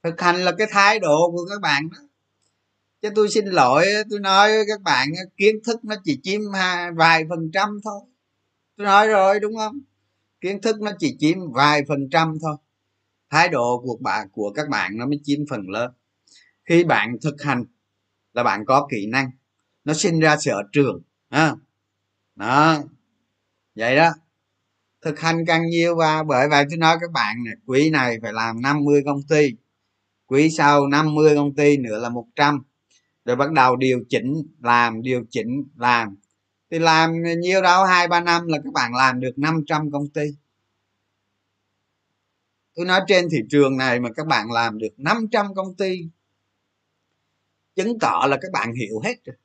[0.03, 1.99] thực hành là cái thái độ của các bạn đó.
[3.03, 6.41] Chứ tôi xin lỗi, tôi nói với các bạn, kiến thức nó chỉ chiếm
[6.97, 8.01] vài phần trăm thôi.
[8.77, 9.79] Tôi nói rồi, đúng không?
[10.41, 12.57] Kiến thức nó chỉ chiếm vài phần trăm thôi.
[13.31, 15.93] Thái độ của bạn của các bạn nó mới chiếm phần lớn.
[16.65, 17.65] Khi bạn thực hành
[18.37, 19.31] là bạn có kỹ năng.
[19.85, 21.55] Nó sinh ra sở trường à.
[22.35, 22.79] đó.
[23.75, 24.11] Vậy đó.
[25.03, 28.33] Thực hành càng nhiều và bởi vậy tôi nói các bạn này, quý này phải
[28.33, 29.53] làm 50 công ty.
[30.27, 32.63] Quý sau 50 công ty nữa là 100
[33.25, 36.17] rồi bắt đầu điều chỉnh, làm, điều chỉnh, làm.
[36.71, 40.23] Thì làm nhiều đó, hai ba năm là các bạn làm được 500 công ty.
[42.75, 46.09] Tôi nói trên thị trường này mà các bạn làm được 500 công ty
[47.77, 49.37] chứng tỏ là các bạn hiểu hết rồi.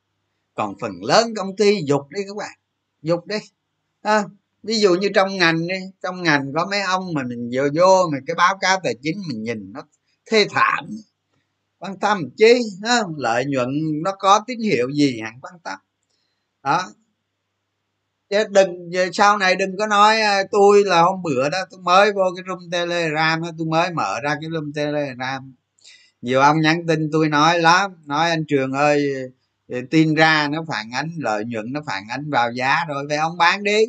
[0.54, 2.60] Còn phần lớn công ty dục đi các bạn.
[3.02, 3.38] Dục đi.
[4.02, 4.24] À,
[4.64, 8.10] ví dụ như trong ngành đi trong ngành có mấy ông mà mình vừa vô
[8.12, 9.82] mà cái báo cáo tài chính mình nhìn nó
[10.32, 10.86] thê thảm.
[11.78, 12.54] Quan tâm chi
[12.88, 13.16] không?
[13.18, 13.70] lợi nhuận
[14.04, 15.80] nó có tín hiệu gì hẳn quan tâm.
[16.64, 16.84] Đó.
[18.30, 22.12] Chứ đừng sau này đừng có nói à, tôi là hôm bữa đó tôi mới
[22.14, 25.56] vô cái room telegram tôi mới mở ra cái room telegram
[26.22, 29.14] nhiều ông nhắn tin tôi nói, lắm, nói anh trường ơi
[29.70, 33.18] ờ, tin ra nó phản ánh, lợi nhuận nó phản ánh vào giá rồi, vậy
[33.18, 33.86] ông bán đi.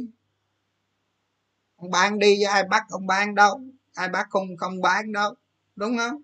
[1.76, 3.60] Ông bán đi ai bắt ông bán đâu,
[3.94, 5.34] ai bắt không không bán đâu,
[5.76, 6.22] đúng không?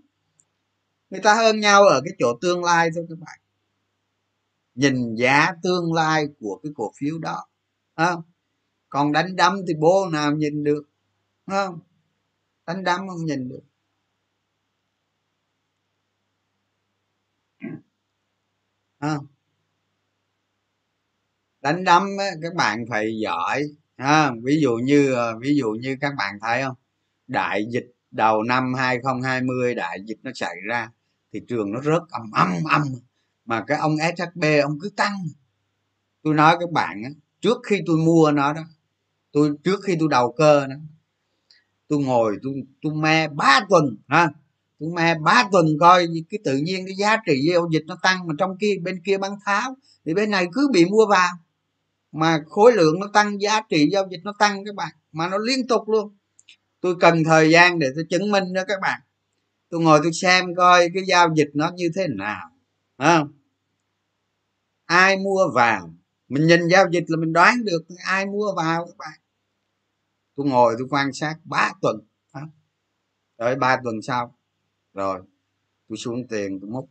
[1.10, 3.38] Người ta hơn nhau ở cái chỗ tương lai thôi các bạn.
[4.74, 7.46] Nhìn giá tương lai của cái cổ phiếu đó
[7.96, 8.22] không?
[8.88, 10.82] Còn đánh đấm thì bố nào nhìn được
[11.46, 11.78] không?
[12.66, 13.62] Đánh đấm không nhìn được.
[19.00, 19.26] Không
[21.62, 22.02] đánh đấm
[22.42, 23.62] các bạn phải giỏi,
[23.96, 24.32] ha?
[24.44, 26.76] Ví dụ như ờ, ví dụ như các bạn thấy không?
[27.26, 30.90] Đại dịch đầu năm 2020 đại dịch nó xảy ra
[31.32, 32.82] thị trường nó rớt âm âm âm
[33.44, 35.14] mà cái ông shb ông cứ tăng
[36.22, 38.62] tôi nói các bạn á, trước khi tôi mua nó đó,
[39.32, 40.76] tôi, trước khi tôi đầu cơ nó,
[41.88, 44.30] tôi ngồi, tôi tôi me ba tuần, ha?
[44.78, 48.26] Cũng me ba tuần coi, cái tự nhiên cái giá trị giao dịch nó tăng,
[48.26, 51.28] mà trong kia, bên kia bán tháo, thì bên này cứ bị mua vào.
[52.12, 55.38] Mà khối lượng nó tăng, giá trị giao dịch nó tăng các bạn, mà nó
[55.38, 56.16] liên tục luôn.
[56.80, 59.00] Tôi cần thời gian để tôi chứng minh đó các bạn.
[59.70, 62.50] Tôi ngồi tôi xem coi cái giao dịch nó như thế nào
[62.98, 63.32] không?
[64.84, 65.94] Ai mua vào?
[66.28, 69.18] Mình nhìn giao dịch là mình đoán được ai mua vào các bạn.
[70.36, 71.96] Tôi ngồi tôi quan sát ba tuần
[73.38, 74.37] rồi ba tuần sau
[74.98, 75.20] rồi,
[75.88, 76.90] tôi xuống tiền, tôi múc.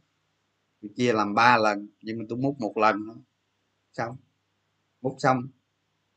[0.82, 3.16] Tôi chia làm ba lần, nhưng mà tôi múc một lần nữa
[3.94, 4.18] xong.
[5.02, 5.42] Múc xong.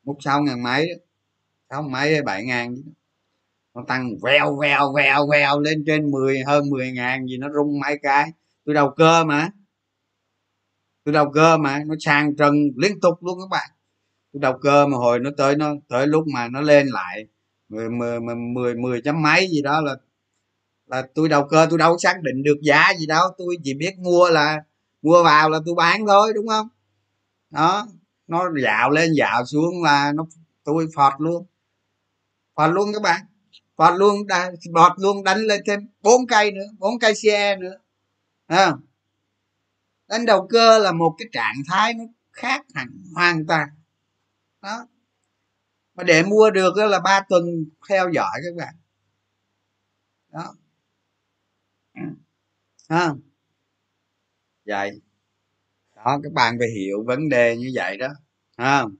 [0.04, 0.88] Múc sáu ngàn mấy
[1.70, 2.74] sáu mấy bảy ngàn
[3.74, 7.80] nó tăng vèo vèo vèo vèo lên trên 10 hơn 10 ngàn gì, nó rung
[7.80, 8.32] mấy cái.
[8.64, 9.50] Tôi đầu cơ mà.
[11.04, 11.82] Tôi đầu cơ mà.
[11.86, 13.70] Nó sang trần liên tục luôn các bạn.
[14.32, 17.26] Tôi đầu cơ mà hồi nó tới nó tới lúc mà nó lên lại
[17.68, 19.96] mười mười mười mười chấm mấy gì đó là
[20.90, 23.98] là tôi đầu cơ tôi đâu xác định được giá gì đâu tôi chỉ biết
[23.98, 24.56] mua là
[25.02, 26.68] mua vào là tôi bán thôi đúng không?
[27.50, 27.86] Đó
[28.26, 30.26] nó dạo lên dạo xuống là nó
[30.64, 31.46] tôi phọt luôn.
[32.56, 33.20] Phọt luôn các bạn.
[33.76, 37.76] Phọt luôn đã, bọt luôn đánh lên thêm bốn cây nữa bốn cây xe nữa.
[38.46, 38.72] À,
[40.08, 43.68] đánh đầu cơ là một cái trạng thái nó khác hẳn hoàn toàn.
[44.62, 44.86] Đó.
[45.94, 47.44] Mà để mua được đó là ba tuần
[47.88, 48.74] theo dõi các bạn.
[50.32, 50.54] Đó
[52.90, 53.20] không?
[54.66, 55.00] Vậy.
[55.96, 58.08] Đó, các bạn phải hiểu vấn đề như vậy đó.
[58.56, 58.96] Không?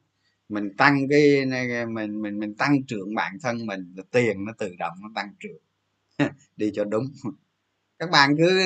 [0.49, 1.47] Mình tăng cái
[1.87, 5.63] mình mình mình tăng trưởng bản thân mình tiền nó tự động nó tăng trưởng.
[6.57, 7.05] Đi cho đúng.
[7.99, 8.61] Các bạn cứ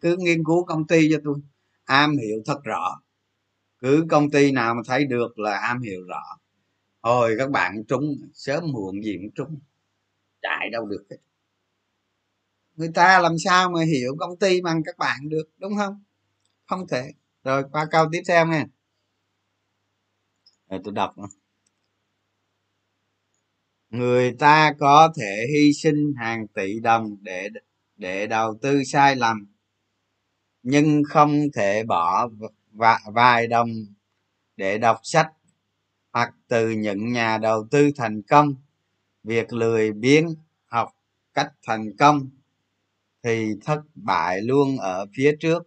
[0.00, 1.36] cứ nghiên cứu công ty cho tôi.
[1.84, 3.00] Am hiểu thật rõ.
[3.78, 6.22] Cứ công ty nào mà thấy được là am hiểu rõ.
[7.02, 9.60] Hồi các bạn trúng, sớm muộn gì cũng trúng.
[10.42, 11.18] Chạy đâu được hết
[12.78, 16.02] người ta làm sao mà hiểu công ty bằng các bạn được, đúng không?
[16.66, 17.12] Không thể.
[17.44, 18.64] Rồi, qua câu tiếp theo nha.
[20.70, 21.14] Rồi, tôi đọc
[23.90, 27.48] người ta có thể hy sinh hàng tỷ đồng để
[27.96, 29.46] để đầu tư sai lầm,
[30.62, 32.28] nhưng không thể bỏ
[33.12, 33.70] vài đồng
[34.56, 35.32] để đọc sách
[36.12, 38.54] hoặc từ những nhà đầu tư thành công.
[39.24, 40.34] Việc lười biếng
[40.66, 40.96] học
[41.34, 42.30] cách thành công
[43.28, 45.62] thì thất bại luôn ở phía trước.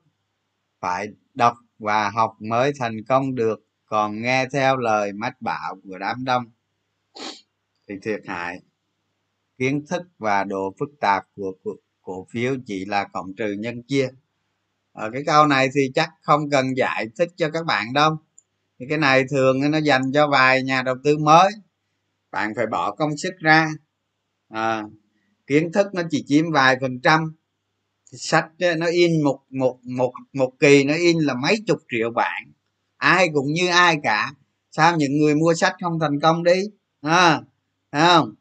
[0.80, 5.98] Phải đọc và học mới thành công được còn nghe theo lời mách bảo của
[5.98, 6.44] đám đông.
[7.88, 8.62] Thì thiệt hại.
[9.58, 11.54] Kiến thức và độ phức tạp của
[12.02, 14.10] cổ phiếu chỉ là cộng trừ nhân chia.
[14.92, 18.18] Ở cái câu này thì chắc không cần giải thích cho các bạn đâu.
[18.80, 21.52] Thì cái này thường nó dành cho vài nhà đầu tư mới.
[22.32, 23.70] Bạn phải bỏ công sức ra.
[24.50, 24.84] À,
[25.48, 27.36] kiến thức nó chỉ chiếm vài phần trăm
[28.12, 28.46] sách
[28.78, 32.52] nó in một một một một kỳ nó in là mấy chục triệu bản.
[32.98, 34.34] Ai cũng như ai cả.
[34.72, 36.62] Sao những người mua sách không thành công đi?
[37.02, 37.42] À,
[37.92, 38.36] thấy không?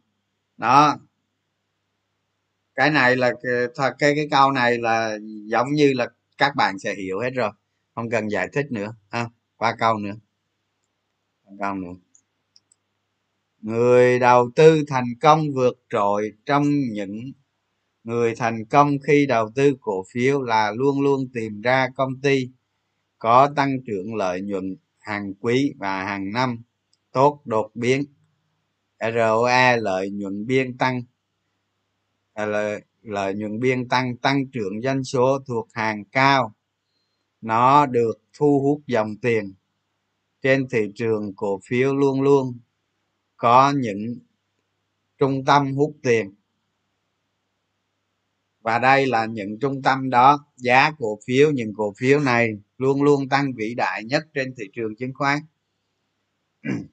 [0.57, 0.97] Đó.
[2.75, 3.33] Cái này là
[3.75, 6.07] thật cái, cái câu này là giống như là
[6.39, 7.51] các bạn sẽ hiểu hết rồi.
[7.95, 8.95] Không cần giải thích nữa.
[9.11, 10.15] À, qua câu nữa.
[11.59, 11.95] Câu nữa.
[13.61, 17.33] Người đầu tư thành công vượt trội trong những
[18.05, 22.49] người thành công khi đầu tư cổ phiếu là luôn luôn tìm ra công ty
[23.19, 26.63] có tăng trưởng lợi nhuận hàng quý và hàng năm
[27.13, 28.03] tốt đột biến.
[29.15, 31.03] ROE lợi nhuận biên tăng
[32.33, 36.53] à, lợi, lợi nhuận biên tăng tăng trưởng doanh số thuộc hàng cao.
[37.41, 39.55] Nó được thu hút dòng tiền.
[40.43, 42.59] Trên thị trường cổ phiếu luôn luôn
[43.37, 44.19] có những
[45.19, 46.35] trung tâm hút tiền
[48.61, 53.03] và đây là những trung tâm đó giá cổ phiếu những cổ phiếu này luôn
[53.03, 55.39] luôn tăng vĩ đại nhất trên thị trường chứng khoán.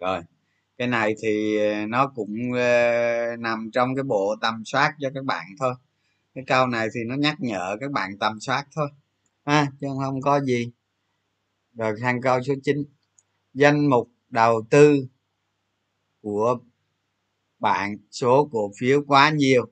[0.00, 0.22] Rồi
[0.78, 5.24] cái này thì ờ, nó cũng uh, nằm trong cái bộ tầm soát cho các
[5.24, 5.74] bạn thôi.
[6.34, 8.88] Cái câu này thì nó nhắc nhở các bạn tầm soát thôi.
[9.44, 10.72] Ha chứ không có gì.
[11.74, 12.84] Rồi sang câu số 9
[13.54, 15.06] danh mục đầu tư
[16.22, 16.58] của
[17.58, 19.66] bạn số cổ phiếu quá nhiều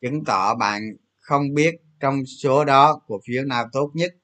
[0.00, 4.14] chứng tỏ bạn không biết trong số đó cổ phiếu nào tốt nhất.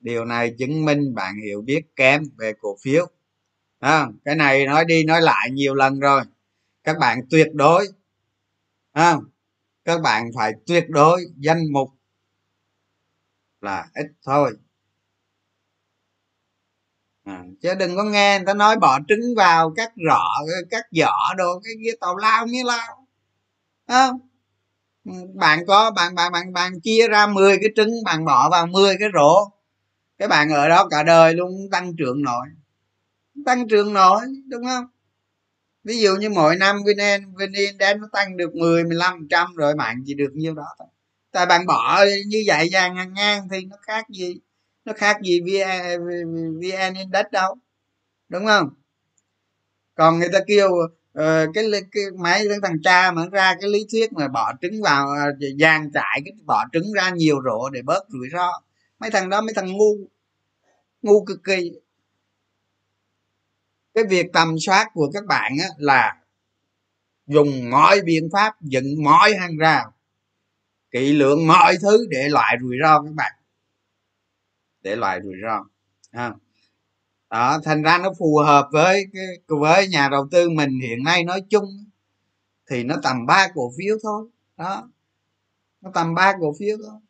[0.00, 3.06] Điều này chứng minh bạn hiểu biết kém về cổ phiếu.
[3.78, 6.22] À, cái này nói đi nói lại nhiều lần rồi.
[6.84, 7.88] Các bạn tuyệt đối
[8.92, 9.16] à,
[9.84, 11.90] các bạn phải tuyệt đối danh mục
[13.60, 14.56] là ít thôi.
[17.24, 20.24] À, chứ đừng có nghe người ta nói bỏ trứng vào các rõ
[20.70, 23.05] các giỏ đồ cái kia tàu lao như lao
[23.88, 24.18] không?
[25.06, 28.66] Ừ, bạn có bạn bạn bạn bạn chia ra 10 cái trứng bạn bỏ vào
[28.66, 29.50] 10 cái rổ.
[30.18, 32.46] Cái bạn ở đó cả đời luôn tăng trưởng nổi.
[33.46, 34.86] Tăng trưởng nổi đúng không?
[35.84, 40.02] Ví dụ như mỗi năm vn vn nó tăng được 10 15 trăm rồi bạn
[40.06, 40.88] chỉ được nhiêu đó thôi.
[41.32, 44.40] Tại bạn bỏ như vậy ra ngang ngang thì nó khác gì
[44.84, 47.56] nó khác gì vn, VN index đâu
[48.30, 48.68] đúng không?
[49.94, 50.68] Còn người ta kêu
[51.20, 55.08] uh, cái, cái máy thằng cha mà ra cái lý thuyết mà bỏ trứng vào
[55.08, 58.62] ờ, uh, dàn cái bỏ trứng ra nhiều rổ để bớt rủi ro.
[58.98, 59.96] Mấy thằng đó mấy thằng ngu
[61.02, 61.72] ngu cực kỳ.
[63.94, 66.16] Cái việc tầm soát của các bạn á, là
[67.26, 69.92] dùng mọi biện pháp dựng mọi hàng rào
[70.90, 73.32] kỹ lượng mọi thứ để loại rủi ro các bạn.
[74.82, 75.64] Để loại rủi ro
[76.12, 76.32] ha
[77.30, 79.04] đó, thành ra nó phù hợp với
[79.46, 81.84] với nhà đầu tư mình hiện nay nói chung
[82.70, 84.28] thì nó tầm ba cổ phiếu thôi.
[84.56, 84.90] Đó,
[85.80, 87.00] nó tầm ba cổ phiếu thôi.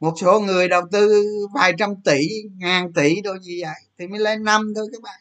[0.00, 1.24] Một số người đầu tư
[1.54, 5.20] vài trăm tỷ, ngàn tỷ đôi gì vậy thì mới lên năm thôi các bạn.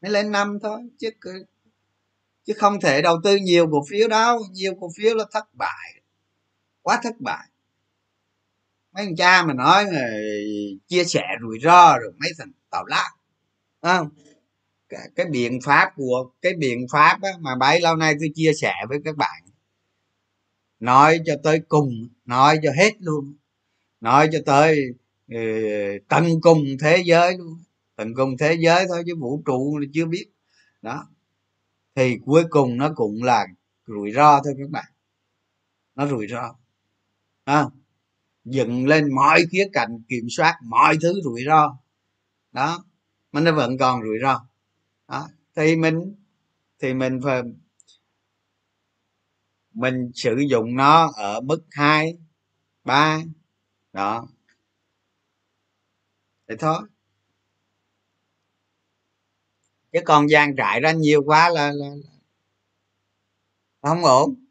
[0.00, 1.10] Mới lên năm thôi, chứ
[2.44, 4.40] chứ không thể đầu tư nhiều cổ phiếu đâu.
[4.52, 6.02] Nhiều cổ phiếu là thất bại,
[6.82, 7.48] quá thất bại
[8.96, 10.08] mấy thằng cha mà nói là
[10.88, 13.10] chia sẻ rủi ro rồi mấy thằng tào lá
[13.82, 14.08] không?
[14.88, 18.52] Cái, cái biện pháp của cái biện pháp á, mà bấy lâu nay tôi chia
[18.52, 19.42] sẻ với các bạn.
[20.80, 23.36] Nói cho tới cùng nói cho hết luôn.
[24.00, 24.80] Nói cho tới
[25.28, 25.36] ừ,
[26.08, 27.58] tận cùng thế giới luôn.
[27.96, 30.26] Tận cùng thế giới thôi chứ vũ trụ là chưa biết.
[30.82, 31.08] Đó.
[31.94, 33.46] Thì cuối cùng nó cũng là
[33.86, 34.92] rủi ro thôi các bạn.
[35.94, 36.56] Nó rủi ro.
[37.44, 37.64] À,
[38.46, 41.78] dựng lên mọi khía cạnh kiểm soát mọi thứ rủi ro.
[42.52, 42.84] Đó
[43.32, 44.46] mà nó vẫn còn rủi ro.
[45.08, 46.14] Đó thì mình
[46.78, 47.42] thì mình phải
[49.74, 52.18] mình sử dụng nó ở mức hai
[52.84, 53.20] ba
[53.92, 54.28] đó.
[56.48, 56.82] Thì thôi.
[59.92, 62.10] Chứ còn gian trải ra nhiều quá là, là, là
[63.82, 64.45] không ổn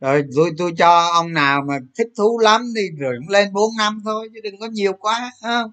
[0.00, 3.70] rồi tôi tôi cho ông nào mà thích thú lắm thì rồi cũng lên bốn
[3.78, 5.70] năm thôi chứ đừng có nhiều quá không?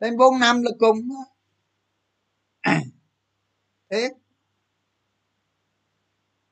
[0.00, 1.08] Lên bốn năm là cùng
[3.90, 4.10] thế.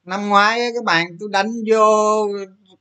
[0.03, 2.27] Năm ngoái các bạn tôi đánh vô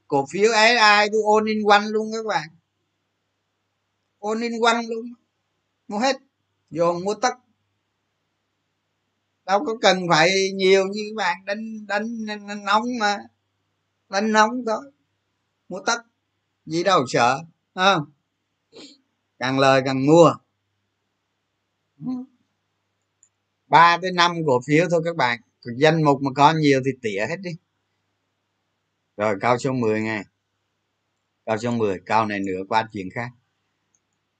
[0.07, 2.49] cổ phiếu ấy ai tôi ôn in quanh luôn các bạn.
[4.19, 5.05] Ôn in quanh luôn.
[5.87, 6.17] Mua hết
[6.69, 7.33] vô mua tất.
[9.45, 13.17] Đâu có cần phải nhiều như các bạn đánh đánh, đánh nóng mà
[14.09, 14.91] đánh nóng thôi
[15.69, 15.99] mua tắt.
[16.65, 17.43] Gì đâu sợ
[17.73, 17.95] à.
[19.39, 20.33] càng lời càng mua
[23.73, 25.39] ba tới năm cổ phiếu thôi các bạn.
[25.77, 27.51] Danh mục mà có nhiều thì tỉa hết đi.
[29.17, 30.23] Rồi cao số 10 nghe.
[31.45, 33.29] Cao số 10 cao này nữa qua chuyện khác.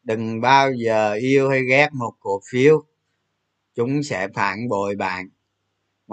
[0.03, 2.84] Đừng bao giờ yêu hay ghét một cổ phiếu.
[3.76, 5.30] Chúng sẽ phản bội bạn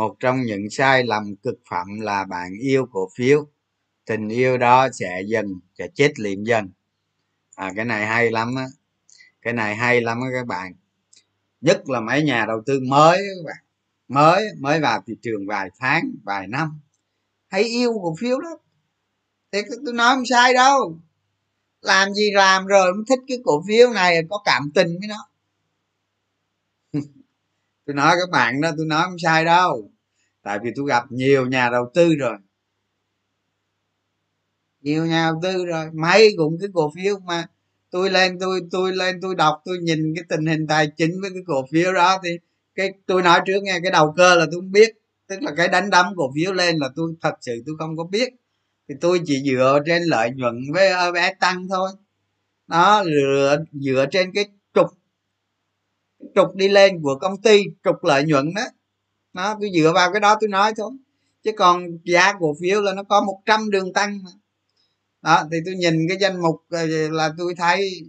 [0.00, 3.46] một trong những sai lầm cực phẩm là bạn yêu cổ phiếu.
[4.06, 6.70] Tình yêu đó sẽ dần, sẽ chết liệm dần.
[7.54, 8.66] À cái này hay lắm á.
[9.42, 10.72] Cái này hay lắm á các bạn.
[11.60, 13.64] Nhất là mấy nhà đầu tư mới các bạn.
[14.08, 16.80] Mới mới vào thị trường vài tháng, vài năm.
[17.48, 18.58] Hay yêu cổ phiếu đó
[19.52, 20.98] thì tôi nói không sai đâu.
[21.80, 25.29] Làm gì làm rồi cũng thích cái cổ phiếu này, có cảm tình với nó
[27.90, 29.90] tôi nói các bạn đó, tôi nói không sai đâu.
[30.42, 32.36] Tại vì tôi gặp nhiều nhà đầu tư rồi.
[34.80, 35.86] Nhiều nhà đầu tư rồi.
[35.92, 37.46] Mấy cũng cái cổ phiếu mà
[37.90, 41.30] tôi lên, tôi tôi lên, tôi đọc, tôi nhìn cái tình hình tài chính với
[41.30, 42.30] cái cổ phiếu đó thì
[42.74, 44.90] cái, tôi nói trước nghe, cái đầu cơ là tôi không biết.
[45.28, 48.04] Tức là cái đánh đấm cổ phiếu lên là tôi, thật sự tôi không có
[48.04, 48.28] biết.
[48.88, 51.90] Thì tôi chỉ dựa trên lợi nhuận với ờ, EPS tăng thôi.
[52.66, 54.44] Đó dựa dựa trên cái
[56.34, 58.62] trục đi lên của công ty, trục lợi nhuận đó.
[59.32, 60.90] Nó tôi dựa vào cái đó tôi nói thôi.
[61.44, 64.30] Chứ còn giá cổ phiếu là nó có 100 đường tăng mà.
[65.22, 66.56] Đó, thì tôi nhìn cái danh mục
[67.10, 68.02] là tôi thấy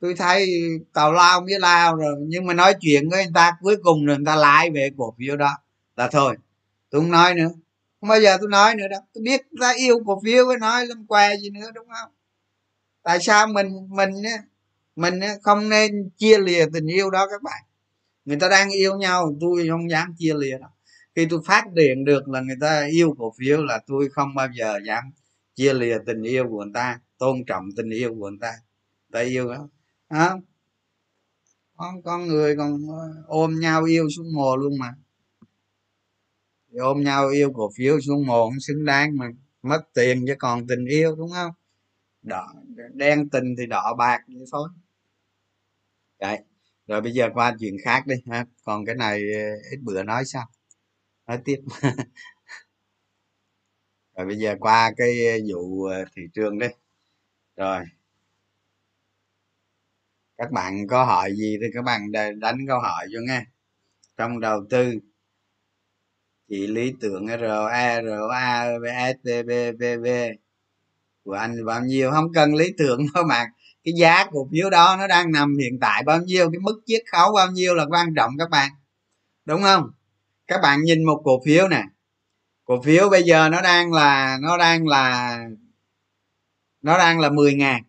[0.00, 0.48] tôi thấy
[0.92, 2.14] tào lao với lao rồi.
[2.28, 5.14] Nhưng mà nói chuyện với người ta, cuối cùng rồi người ta lại về cổ
[5.18, 5.50] phiếu đó
[5.96, 6.36] là thôi.
[6.90, 7.48] Tôi không nói nữa.
[8.00, 9.00] Không bao giờ tôi nói nữa đâu.
[9.14, 12.10] Tôi biết ta yêu cổ phiếu với nói làm què gì nữa, đúng không?
[13.02, 14.12] Tại sao mình mình
[14.96, 17.62] mình không nên chia lìa tình yêu đó các bạn.
[18.24, 20.70] Người ta đang yêu nhau, tôi không dám chia lìa đâu.
[21.14, 24.48] Khi tôi phát điện được là người ta yêu cổ phiếu là tôi không bao
[24.58, 25.04] giờ dám
[25.54, 28.52] chia lìa tình yêu của người ta, tôn trọng tình yêu của người ta.
[29.12, 29.68] Ta yêu đó.
[30.10, 30.30] Hả?
[31.76, 34.94] Con con người còn ờ, ôm nhau yêu xuống mồ luôn mà.
[36.72, 39.26] Thì ôm nhau yêu cổ phiếu xuống mồ không xứng đáng mà
[39.62, 41.52] mất tiền chứ còn tình yêu, đúng không?
[42.22, 42.54] Đỏ,
[42.94, 44.68] đen tình thì đỏ bạc vậy thôi
[46.20, 46.38] đấy.
[46.86, 48.44] Rồi bây giờ qua chuyện khác đi ha.
[48.64, 49.40] Còn cái này ờ,
[49.72, 50.44] ít bữa nói sao
[51.26, 51.58] nói tiếp.
[54.16, 56.66] Rồi bây giờ qua cái ờ, vụ ờ, thị trường đi.
[57.56, 57.84] Rồi.
[60.38, 63.44] Các bạn có hỏi gì thì các bạn đánh câu hỏi cho nghe.
[64.16, 64.94] Trong đầu tư
[66.48, 70.32] chỉ lý tưởng RE, ROA, VSTB, VV
[71.24, 72.10] của anh bao nhiêu?
[72.10, 73.48] Không cần lý tưởng đâu bạn
[73.84, 77.02] cái giá cổ phiếu đó nó đang nằm hiện tại bao nhiêu cái mức chiết
[77.12, 78.70] khấu bao nhiêu là quan trọng các bạn.
[79.44, 79.90] Đúng không?
[80.46, 81.82] Các bạn nhìn một cổ phiếu nè.
[82.64, 85.38] Cổ phiếu bây giờ nó đang là nó đang là
[86.82, 87.82] nó đang là 10 ngàn.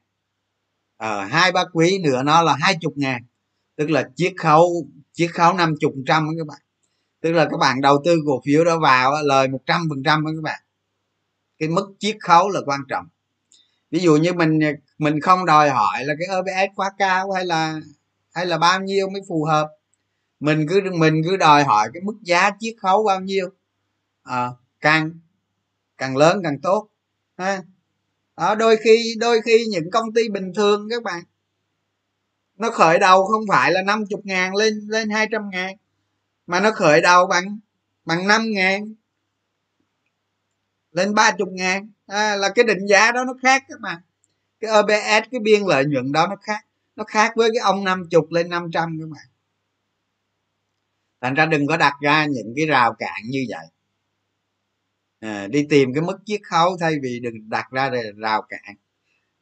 [0.98, 3.24] Ở ờ, hai ba quý nữa nó là hai chục ngàn.
[3.76, 6.60] Tức là chiết khấu chiết khấu năm chục trăm các bạn.
[7.22, 10.26] Tức là các bạn đầu tư cổ phiếu đó vào lời một trăm phần trăm
[10.26, 10.62] các bạn.
[11.60, 13.06] Cái mức chiết khấu là quan trọng
[13.96, 14.60] ví dụ như mình
[14.98, 17.80] mình không đòi hỏi là cái OBS quá cao hay là
[18.34, 19.70] hay là bao nhiêu mới phù hợp.
[20.40, 23.50] Mình cứ mình cứ đòi hỏi cái mức giá chiết khấu bao nhiêu.
[24.24, 24.50] À,
[24.82, 25.12] càng
[25.98, 26.90] càng lớn càng tốt
[27.38, 27.64] ha.
[28.36, 31.24] À, đôi khi đôi khi những công ty bình thường các bạn
[32.58, 35.76] nó khởi đầu không phải là 50 ngàn lên lên 200 ngàn
[36.48, 37.60] mà nó khởi đầu bằng
[38.06, 38.94] bằng 5 ngàn
[40.92, 44.02] lên 30 ngàn à, là cái định giá đó nó khác các bạn.
[44.60, 46.66] Cái OBS cái biên lợi nhuận đó nó khác.
[46.96, 49.26] Nó khác với cái ông 50 lên 500 các bạn.
[51.22, 53.68] Thành ra đừng có đặt ra những cái rào cản như vậy.
[55.20, 58.76] À, đi tìm cái mức chiết khấu thay vì đừng đặt ra rào cản.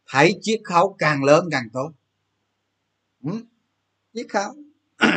[0.07, 1.91] Thấy chiết khấu càng lớn càng tốt.
[3.23, 3.31] Ừ,
[4.13, 4.53] chiết khấu.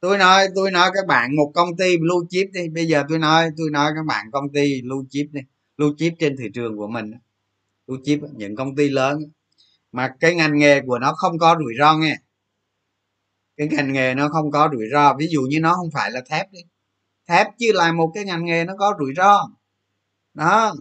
[0.00, 2.68] Tôi nói tôi nói các bạn một công ty blue chip đi.
[2.68, 5.40] Bây giờ tôi nói tôi nói các bạn công ty blue chip đi
[5.80, 7.12] blue chip trên thị trường của mình
[7.86, 9.18] blue chip những công ty lớn
[9.92, 12.16] mà cái ngành nghề của nó không có rủi ro nghe.
[13.56, 16.20] Cái ngành nghề nó không có rủi ro, ví dụ như nó không phải là
[16.30, 16.60] thép đi.
[17.28, 19.50] Thép chứ là một cái ngành nghề nó có rủi ro.
[20.34, 20.74] Đó.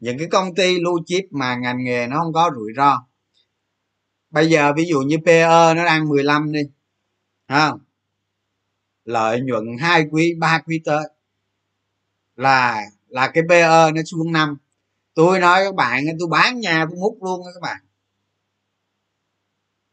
[0.00, 3.06] Những cái công ty lưu chip mà ngành nghề nó không có rủi ro.
[4.30, 6.62] Bây giờ ví dụ như PE nó đang 15 đi,
[7.46, 7.72] ha.
[9.04, 11.08] Lợi nhuận hai quý, ba quý tới.
[12.36, 14.56] Là là cái PE nó xuống năm.
[15.14, 17.80] Tôi nói các bạn tôi bán nhà tôi múc luôn các bạn.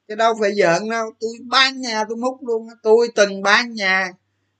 [0.08, 4.12] Chứ đâu phải giỡn đâu, tôi bán nhà tôi múc luôn tôi từng bán nhà,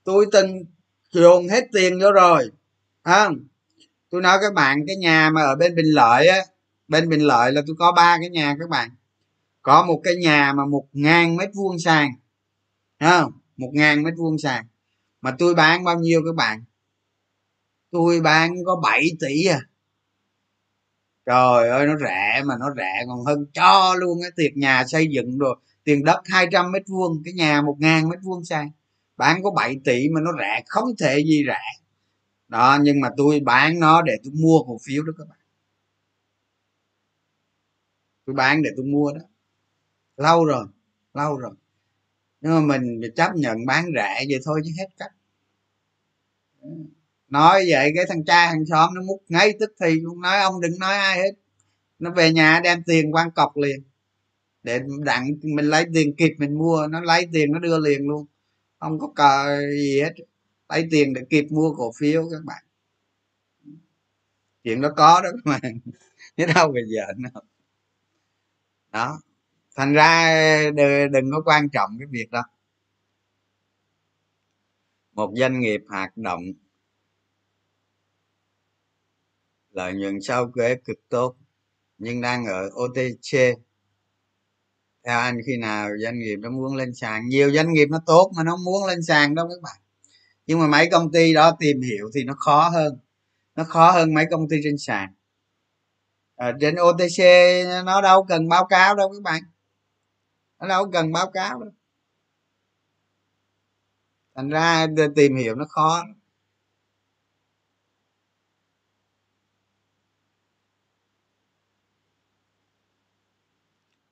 [0.04, 0.64] tôi từng
[1.10, 2.50] dồn hết tiền vô rồi
[3.04, 3.36] không?
[4.10, 6.38] Tôi nói các bạn, cái nhà mà ở bên bình lợi á,
[6.88, 8.90] bên bình lợi là tôi có ba cái nhà các bạn.
[9.62, 12.10] Có một cái nhà mà một ngàn mét vuông sàn
[13.00, 13.32] không?
[13.56, 14.66] Một ngàn mét vuông sàn.
[15.20, 16.64] Mà tôi bán bao nhiêu các bạn?
[17.96, 19.60] Tôi bán có 7 tỷ à.
[21.26, 25.06] Trời ơi, nó rẻ mà, nó rẻ còn hơn cho luôn cái tiệc nhà xây
[25.10, 28.70] dựng rồi tiền đất 200 mét vuông, cái nhà một ngàn mét vuông sang
[29.16, 31.60] bán có 7 tỷ mà nó rẻ, không thể gì rẻ.
[32.48, 35.38] Đó, nhưng mà tôi bán nó để tôi mua cổ phiếu đó các bạn.
[38.26, 39.20] Tôi bán để tôi mua đó.
[40.16, 40.66] Lâu rồi
[41.14, 41.54] lâu rồi.
[42.40, 45.12] Nhưng mà mình chấp nhận bán rẻ vậy thôi chứ hết cách
[47.28, 50.20] nói vậy cái thằng cha hàng xóm nó múc ngay tức thì luôn.
[50.20, 51.32] Nói ông đừng nói ai hết.
[51.98, 53.82] Nó về nhà đem tiền quan cọc liền.
[54.62, 56.86] Để đặng mình lấy tiền kịp mình mua.
[56.86, 58.26] Nó lấy tiền nó đưa liền luôn.
[58.78, 60.12] Không có cờ gì hết.
[60.68, 62.64] Lấy tiền để kịp mua cổ phiếu các bạn.
[64.64, 65.78] Chuyện đó có đó các bạn.
[66.36, 67.40] Chứ đâu bây giờ nữa
[68.92, 69.20] đó.
[69.76, 70.70] Thành ra
[71.12, 72.42] đừng có quan trọng cái việc đó.
[75.12, 76.42] Một doanh nghiệp hoạt động
[79.76, 81.36] lợi nhuận sau thuế cực tốt,
[81.98, 83.58] nhưng đang ở OTC
[85.06, 87.28] theo anh, khi nào doanh nghiệp nó muốn lên sàn?
[87.28, 89.80] Nhiều doanh nghiệp nó tốt mà nó muốn lên sàn đâu các bạn.
[90.46, 92.98] Nhưng mà mấy công ty đó tìm hiểu thì nó khó hơn.
[93.54, 95.14] Nó khó hơn mấy công ty trên sàn.
[96.36, 97.24] À, ở trên OTC
[97.84, 99.42] nó đâu cần báo cáo đâu các bạn.
[100.60, 101.70] Nó đâu cần báo cáo đâu.
[104.34, 106.04] Thành ra tìm hiểu nó khó.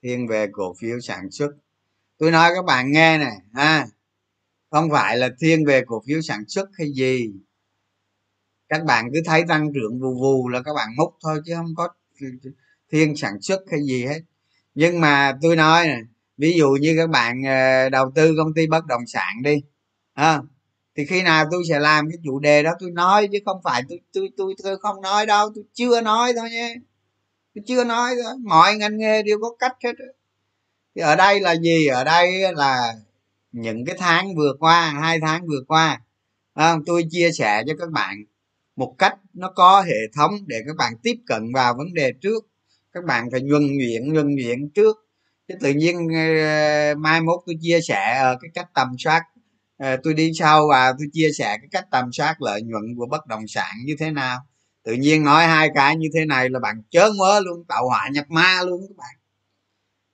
[0.04, 1.50] Thiên về cổ phiếu sản xuất.
[2.18, 3.86] Tôi nói các bạn nghe này ha.
[4.70, 7.32] Không phải là thiên về cổ phiếu sản xuất hay gì.
[8.68, 11.74] Các bạn cứ thấy tăng trưởng vù vù là các bạn múc thôi chứ không
[11.76, 11.88] có
[12.92, 14.20] thiên sản xuất hay gì hết.
[14.74, 16.02] Nhưng mà tôi nói này
[16.36, 19.62] ví dụ như các bạn ờ, đầu tư công ty bất động sản đi
[20.14, 20.40] à,
[20.96, 23.82] thì khi nào tôi sẽ làm cái chủ đề đó tôi nói chứ không phải
[23.88, 26.74] tôi tôi tôi tôi không nói đâu tôi chưa nói thôi nhé
[27.54, 28.36] tôi chưa nói đó.
[28.44, 29.92] mọi ngành nghề đều có cách hết
[30.94, 31.86] thì ở đây là gì?
[31.86, 32.94] Ở đây là
[33.52, 36.00] những cái tháng vừa qua hai tháng vừa qua
[36.54, 38.24] à, tôi chia sẻ cho các bạn
[38.76, 42.44] một cách nó có hệ thống để các bạn tiếp cận vào vấn đề trước.
[42.92, 44.96] Các bạn phải nhuần nhuyễn nhuần nhuyễn trước.
[45.48, 49.22] Chứ tự nhiên ờ, mai mốt tôi chia sẻ ờ, cái cách tầm soát
[49.78, 53.06] ờ, tôi đi sau và tôi chia sẻ cái cách tầm soát lợi nhuận của
[53.06, 54.46] bất động sản như thế nào
[54.84, 58.08] tự nhiên nói hai cái như thế này là bạn chớ mớ luôn, tạo họa
[58.12, 59.16] nhập ma luôn các bạn.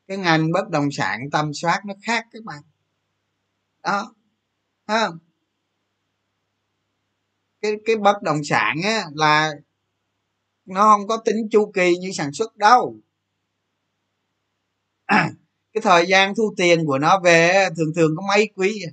[0.09, 2.63] Cái ngành bất động sản tâm soát nó khác các bạn.
[3.83, 4.15] Đó
[4.87, 5.09] ha
[7.61, 9.53] cái cái bất động sản á là
[10.67, 12.97] nó không có tính chu kỳ như sản xuất đâu.
[15.73, 18.85] Cái thời gian thu tiền của nó về thường thường có mấy quý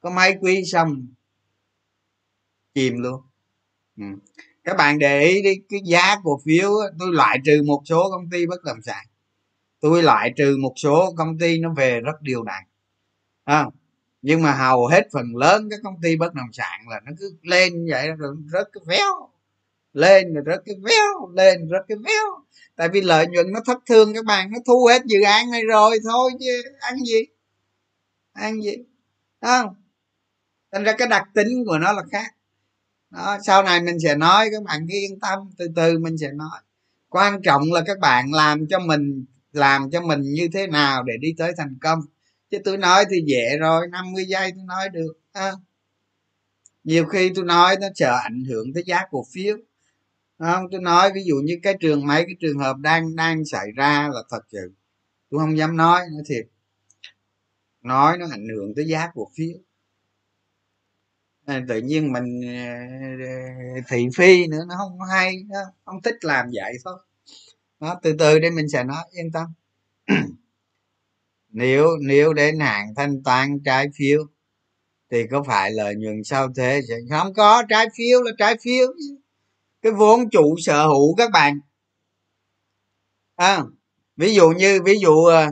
[0.00, 1.06] có mấy quý xong,
[2.74, 3.22] chìm luôn.
[3.96, 4.04] Ừ
[4.64, 8.30] các bạn để ý đi cái giá cổ phiếu tôi loại trừ một số công
[8.30, 9.06] ty bất động sản.
[9.80, 12.62] Tôi loại trừ một số công ty nó về rất điều đặn.
[13.44, 13.66] À,
[14.22, 17.36] nhưng mà hầu hết phần lớn các công ty bất động sản là nó cứ
[17.42, 19.30] lên vậy rồi rất cái véo.
[19.92, 22.44] Lên rồi rất cái véo lên rất cái véo.
[22.76, 25.62] Tại vì lợi nhuận nó thất thường các bạn nó thu hết dự án này
[25.64, 27.20] rồi thôi chứ ăn gì?
[28.32, 28.76] Ăn gì?
[29.40, 29.74] Không?
[30.72, 32.34] Thành ra cái đặc tính của nó là khác
[33.14, 36.30] đó, sau này mình sẽ nói các bạn cứ yên tâm từ từ mình sẽ
[36.32, 36.60] nói.
[37.08, 41.14] Quan trọng là các bạn làm cho mình làm cho mình như thế nào để
[41.20, 41.98] đi tới thành công.
[42.50, 45.52] Chứ tôi nói thì dễ rồi 50 giây tôi nói được à.
[46.84, 49.56] nhiều khi tôi nói nó sợ ảnh hưởng tới giá cổ phiếu.
[50.38, 50.66] Không?
[50.70, 54.08] Tôi nói ví dụ như cái trường mấy cái trường hợp đang đang xảy ra
[54.12, 54.72] là thật sự
[55.30, 56.46] tôi không dám nói nói thiệt.
[57.82, 59.58] Nói nó ảnh hưởng tới giá cổ phiếu.
[61.46, 62.74] À, tự nhiên mình ờ,
[63.26, 66.94] ờ, thị phi nữa nó không hay nó không thích làm vậy thôi.
[67.80, 69.46] Đó từ từ đây mình sẽ nói yên tâm.
[71.50, 74.24] Nếu nếu đến hạn thanh toán trái phiếu
[75.10, 78.86] thì có phải lợi nhuận sau thế sẽ không có trái phiếu là trái phiếu
[79.82, 81.60] cái vốn chủ sở hữu các bạn.
[83.36, 83.62] À,
[84.16, 85.46] ví dụ như ví dụ ờ,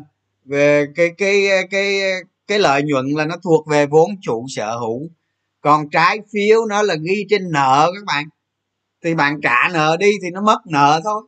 [0.45, 2.01] về cái cái cái
[2.47, 5.09] cái lợi nhuận là nó thuộc về vốn chủ sở hữu
[5.63, 8.25] còn trái phiếu nó là ghi trên nợ các bạn.
[9.05, 11.23] Thì bạn trả nợ đi thì nó mất nợ thôi.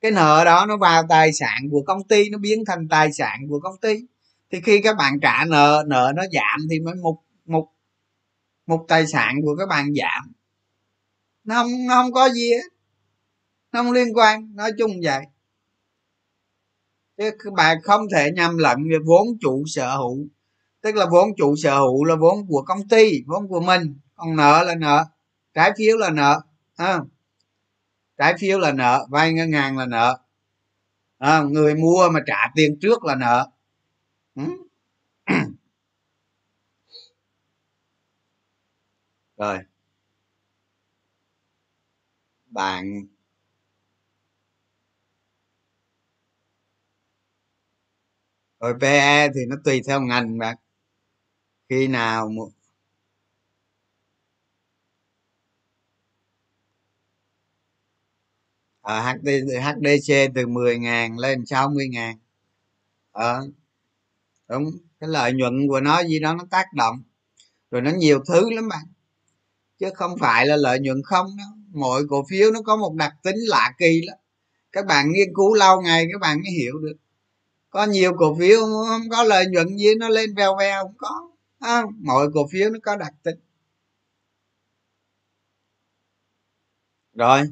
[0.00, 3.40] Cái nợ đó nó vào tài sản của công ty, nó biến thành tài sản
[3.48, 3.94] của công ty.
[4.52, 7.68] Thì khi các bạn trả nợ nợ nó giảm thì mới một một
[8.66, 10.32] một tài sản của các bạn giảm.
[11.44, 12.68] Nó không nó không có gì hết.
[13.72, 15.24] Nó không liên quan, nói chung vậy.
[17.16, 20.26] Chứ các bạn không thể nhầm lẫn về vốn chủ sở hữu
[20.84, 23.98] tức là vốn chủ sở hữu là vốn của công ty vốn của mình.
[24.14, 25.04] Còn nợ là nợ.
[25.54, 26.40] Trái phiếu là nợ.
[26.76, 27.00] À,
[28.18, 29.06] trái phiếu là nợ.
[29.10, 30.18] Vay ngân hàng là nợ.
[31.18, 33.50] À, người mua mà trả tiền trước là nợ.
[34.34, 34.42] Ừ.
[39.36, 39.58] rồi.
[42.46, 43.06] Bạn.
[48.60, 50.56] Rồi PE thì nó tùy theo ngành bạn
[51.68, 52.30] khi nào
[58.80, 59.28] ở HD,
[59.62, 62.18] HDC từ 10 ngàn lên 60 ngàn.
[63.12, 63.48] Ờ
[64.48, 64.64] đúng
[65.00, 67.02] cái lợi nhuận của nó gì đó nó tác động
[67.70, 68.84] rồi nó nhiều thứ lắm bạn.
[69.78, 73.12] Chứ không phải là lợi nhuận không đó mỗi cổ phiếu nó có một đặc
[73.22, 74.16] tính lạ kỳ lắm.
[74.72, 76.96] Các bạn nghiên cứu lâu ngày các bạn mới hiểu được.
[77.70, 81.33] Có nhiều cổ phiếu không có lợi nhuận gì nó lên vèo vèo không có
[81.64, 83.36] à, mọi cổ phiếu nó có đặc tính.
[87.14, 87.42] Rồi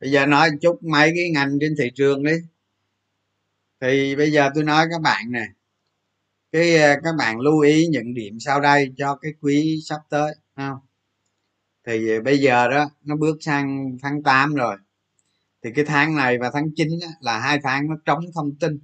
[0.00, 2.32] bây giờ nói chút mấy cái ngành trên thị trường đi.
[3.80, 5.46] Thì bây giờ tôi nói các bạn nè.
[6.52, 10.34] Cái à, các bạn lưu ý những điểm sau đây cho cái quý sắp tới
[10.56, 10.78] không
[11.88, 14.76] thì bây giờ đó nó bước sang tháng 8 rồi.
[15.64, 18.78] Thì cái tháng này và tháng 9 đó, là hai tháng nó trống thông tin.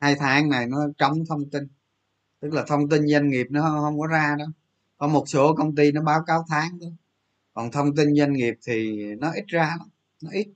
[0.00, 1.77] Hai tháng này nó trống thông tin
[2.40, 4.48] tức là thông tin doanh nghiệp nó không có ra đâu
[4.98, 6.92] có một số công ty nó báo cáo tháng thôi
[7.58, 9.88] còn thông tin doanh nghiệp thì nó ít ra lắm.
[10.22, 10.48] Nó ít.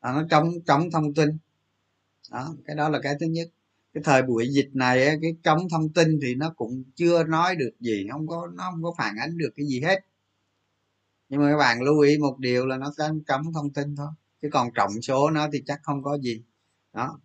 [0.00, 1.38] À, nó trống trống thông tin.
[2.30, 3.48] Đó cái đó là cái thứ nhất.
[3.94, 7.70] Cái thời buổi dịch này cái trống thông tin thì nó cũng chưa nói được
[7.80, 8.06] gì.
[8.12, 10.00] Không có nó không có phản ánh được cái gì hết.
[11.28, 14.08] Nhưng mà các bạn lưu ý một điều là nó có trống thông tin thôi.
[14.42, 16.42] Chứ còn trọng số nó thì chắc không có gì.
[16.92, 17.18] Đó.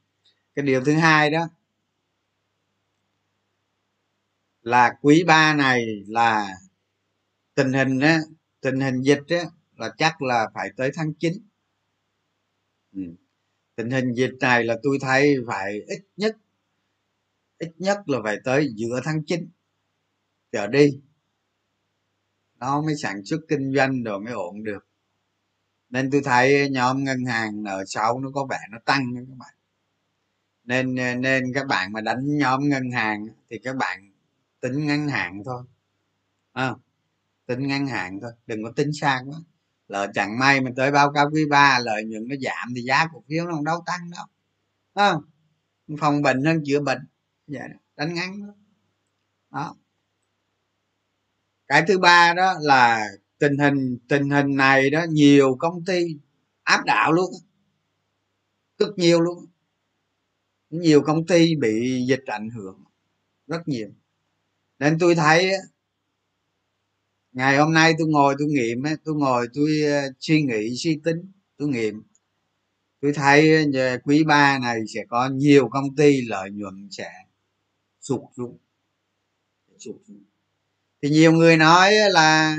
[0.55, 1.49] Cái điều thứ hai đó
[4.67, 6.55] là quý ba này là
[7.55, 8.19] tình hình á,
[8.61, 9.43] tình hình dịch á,
[9.77, 11.33] là chắc là phải tới tháng 9
[12.93, 13.01] ừ.
[13.75, 16.37] tình hình dịch này là tôi thấy phải ít nhất
[17.57, 19.49] ít nhất là phải tới giữa tháng 9
[20.51, 20.99] trở đi.
[22.55, 24.87] Nó mới sản xuất kinh doanh rồi mới ổn được.
[25.89, 29.53] Nên tôi thấy nhóm ngân hàng nợ xấu nó có vẻ nó tăng các bạn.
[30.63, 34.16] Nên nên các bạn mà đánh nhóm ngân hàng thì các bạn
[34.59, 35.63] tính ngắn hạn thôi.
[36.53, 36.75] À,
[37.45, 39.39] tính ngắn hạn thôi đừng có tính sang quá.
[39.87, 43.07] Lỡ chẳng may mình tới báo cáo quý ba lợi nhuận nó giảm thì giá
[43.13, 44.25] cổ phiếu nó không đâu tăng đâu.
[44.93, 45.13] À,
[45.99, 47.07] phòng bệnh hơn chữa bệnh.
[47.47, 47.79] Vậy đó.
[47.95, 48.53] đánh ngắn đó.
[49.51, 49.75] đó.
[51.67, 53.07] Cái thứ ba đó là
[53.39, 56.17] tình hình tình hình này đó nhiều công ty
[56.63, 57.31] áp đảo luôn.
[58.79, 59.45] Rất nhiều luôn.
[60.69, 62.83] Nhiều công ty bị dịch ảnh hưởng.
[63.47, 63.89] Rất nhiều
[64.79, 65.51] nên tôi thấy
[67.31, 71.31] ngày hôm nay tôi ngồi tôi nghiệm tôi ngồi tôi ờ, suy nghĩ suy tính
[71.57, 72.03] tôi nghiệm.
[73.01, 73.65] Tôi thấy
[74.03, 77.11] quý ba này sẽ có nhiều công ty lợi nhuận sẽ
[78.01, 78.57] sụt xuống
[79.79, 80.23] sụt xuống.
[81.01, 82.57] Thì nhiều người nói là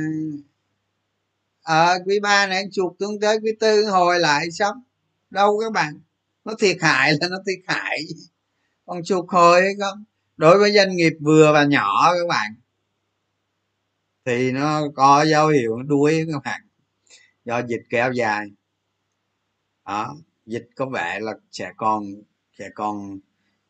[1.62, 4.77] ở à, quý ba này sụt xuống tới quý tư hồi lại xong
[5.31, 6.01] đâu các bạn
[6.45, 7.99] nó thiệt hại là nó thiệt hại.
[8.87, 10.05] Còn sụt hồi hay không?
[10.39, 12.55] Đối với doanh nghiệp vừa và nhỏ các bạn,
[14.24, 16.61] thì nó có dấu hiệu đuối các bạn.
[17.45, 18.47] Do dịch kéo dài.
[19.86, 20.16] Đó,
[20.47, 22.05] dịch có vẻ là sẽ còn
[22.59, 23.18] sẽ còn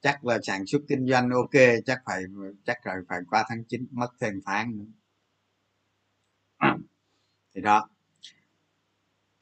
[0.01, 2.23] chắc là sản xuất kinh doanh ok, chắc phải,
[2.65, 4.85] chắc là phải qua tháng 9 mất thêm tháng nữa.
[7.55, 7.89] Thì đó.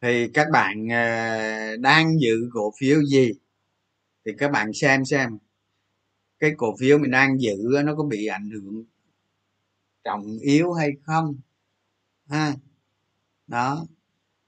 [0.01, 3.33] Thì các bạn ờ, đang giữ cổ phiếu gì?
[4.25, 5.39] Thì các bạn xem xem
[6.41, 8.85] cái cổ phiếu mình đang giữ nó có bị ảnh hưởng
[10.05, 11.37] trọng yếu hay không?
[12.31, 12.55] Ha.
[13.47, 13.87] Đó.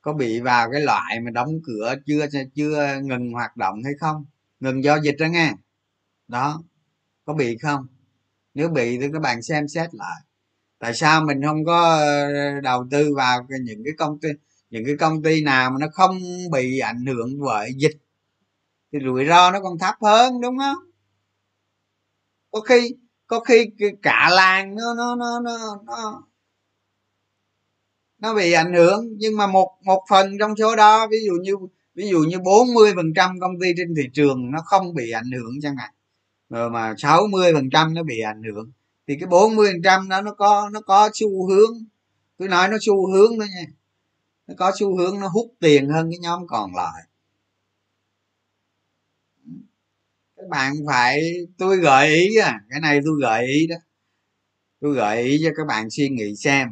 [0.03, 4.27] Có bị vào cái loại mà đóng cửa chưa chưa ngừng hoạt động hay không?
[4.61, 5.53] Ngừng do dịch đó nghe.
[6.29, 6.63] Đó.
[7.25, 7.87] Có bị không?
[8.55, 10.23] Nếu bị thì các bạn xem xét lại.
[10.79, 14.29] Tại sao mình không có ờ, đầu tư vào những cái công ty,
[14.71, 16.19] những cái công ty nào mà nó không
[16.53, 17.99] bị ảnh hưởng bởi dịch?
[18.93, 20.88] Thì rủi ro nó còn thấp hơn, đúng không?
[22.51, 22.95] Có khi
[23.27, 23.71] có khi
[24.03, 26.23] cả làng nó nó nó nó nó
[28.19, 29.07] nó bị ảnh hưởng.
[29.19, 31.55] Nhưng mà một một phần trong số đó, ví dụ như,
[31.95, 35.31] ví dụ như 40 phần trăm công ty trên thị trường nó không bị ảnh
[35.33, 35.91] hưởng chẳng hạn.
[36.51, 38.73] Rồi mà 60 phần trăm nó bị ảnh hưởng,
[39.09, 41.73] thì cái 40 phần trăm đó nó có nó có xu hướng,
[42.39, 43.67] tôi nói nó xu hướng đó nha,
[44.47, 47.08] nó có xu hướng nó hút tiền hơn cái nhóm còn lại.
[50.49, 51.23] Các bạn phải
[51.59, 53.77] tôi gợi ý à cái này tôi gợi ý đó.
[54.81, 56.69] Tôi gợi ý cho các bạn suy nghĩ xem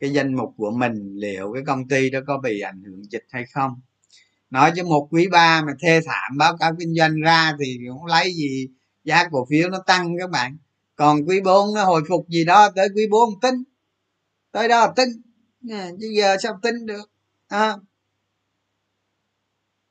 [0.00, 3.24] cái danh mục của mình liệu cái công ty đó có bị ảnh hưởng dịch
[3.30, 3.80] hay không.
[4.50, 8.06] Nói cho một quý ba mà thê thảm báo cáo kinh doanh ra thì cũng
[8.06, 8.68] lấy gì
[9.04, 10.58] giá cổ phiếu nó tăng các bạn.
[10.96, 13.64] Còn quý 4 nó hồi phục gì đó tới quý 4 tính.
[14.52, 15.08] Tới đó tính.
[15.70, 17.10] À, chứ giờ sao tính được
[17.48, 17.76] à,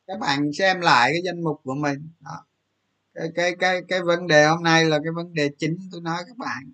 [0.08, 2.10] các bạn xem lại cái danh mục của mình.
[2.20, 2.49] Đó
[3.20, 6.24] cái cái cái cái vấn đề hôm nay là cái vấn đề chính tôi nói
[6.28, 6.72] các bạn.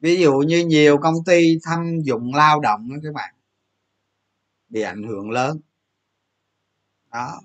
[0.00, 3.34] Ví dụ như nhiều công ty thâm dụng lao động đó các bạn
[4.68, 5.60] bị ảnh hưởng lớn.
[7.12, 7.40] Đó.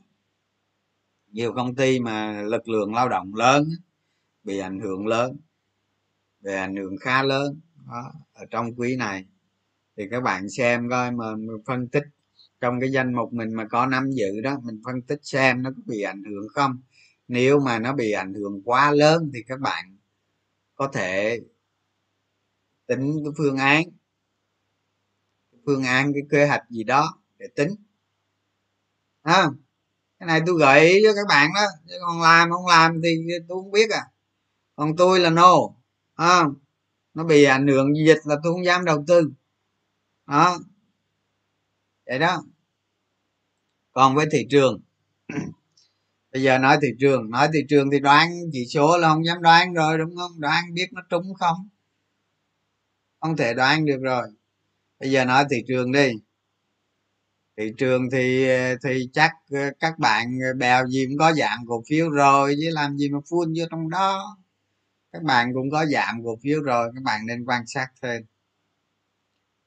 [1.32, 3.70] Nhiều công ty mà lực lượng lao động lớn
[4.43, 5.38] bị ảnh hưởng lớn
[6.41, 7.59] bị ảnh hưởng khá lớn.
[7.88, 9.26] Đó, ở trong quý này
[9.97, 11.26] thì các bạn xem coi mà
[11.65, 12.03] phân tích
[12.61, 15.70] trong cái danh mục mình mà có năm dự đó mình phân tích xem nó
[15.70, 16.82] có bị ảnh hưởng không
[17.30, 19.98] nếu mà nó bị ảnh hưởng quá lớn thì các bạn
[20.76, 21.40] có thể
[22.88, 23.84] tính cái phương án
[25.66, 27.76] phương án cái kế hoạch gì đó để tính.
[29.22, 29.48] À,
[30.20, 33.10] cái này tôi gợi ý cho các bạn đó chứ còn làm không làm thì
[33.48, 34.06] tôi không biết à.
[34.76, 35.56] Còn tôi là no
[36.16, 36.44] à,
[37.14, 39.32] nó bị ảnh hưởng dịch là tôi không dám đầu tư.
[40.28, 40.60] Đó
[42.06, 42.44] vậy đó.
[43.92, 44.82] Còn với thị trường
[46.34, 49.42] bây giờ nói thị trường nói thị trường thì đoán chỉ số là không dám
[49.42, 50.32] đoán rồi đúng không?
[50.42, 51.70] Đoán biết nó trúng không?
[53.20, 54.28] Không thể đoán được rồi.
[55.00, 56.12] Bây giờ nói thị trường đi.
[57.58, 58.48] Thị trường thì
[58.84, 62.70] thì chắc ờ, các bạn ờ, bèo gì cũng có dạng cổ phiếu rồi chứ
[62.72, 64.38] làm gì mà phun vô trong đó.
[65.12, 68.24] Các bạn cũng có giảm cổ phiếu rồi các bạn nên quan sát thêm.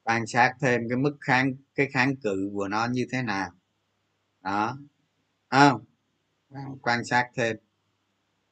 [0.03, 3.51] Quan sát thêm cái mức kháng cái kháng cự của nó như thế nào.
[4.43, 4.79] Đó.
[5.49, 5.73] À,
[6.83, 7.57] quan sát thêm.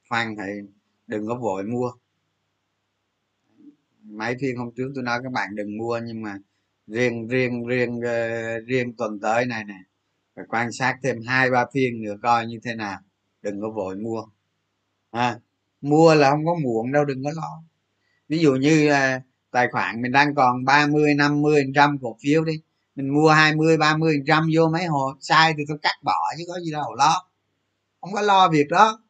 [0.08, 0.52] Khoan thì
[1.06, 1.92] đừng có vội mua.
[4.02, 6.38] Mấy phiên hôm trước tôi nói các bạn đừng mua nhưng mà
[6.86, 9.78] riêng riêng riêng ờ, riêng tuần tới này nè
[10.36, 12.98] phải quan sát thêm hai ba phiên nữa coi như thế nào.
[13.42, 14.22] Đừng có vội mua.
[15.10, 15.40] À,
[15.80, 17.62] mua là không có muộn đâu đừng có lo.
[18.28, 22.52] Ví dụ như à, tài khoản mình đang còn 30 50 trăm cổ phiếu đi
[22.96, 26.60] mình mua 20 30 trăm vô mấy hồ sai thì tôi cắt bỏ chứ có
[26.60, 27.29] gì đâu lo
[28.00, 29.02] không có lo việc đó.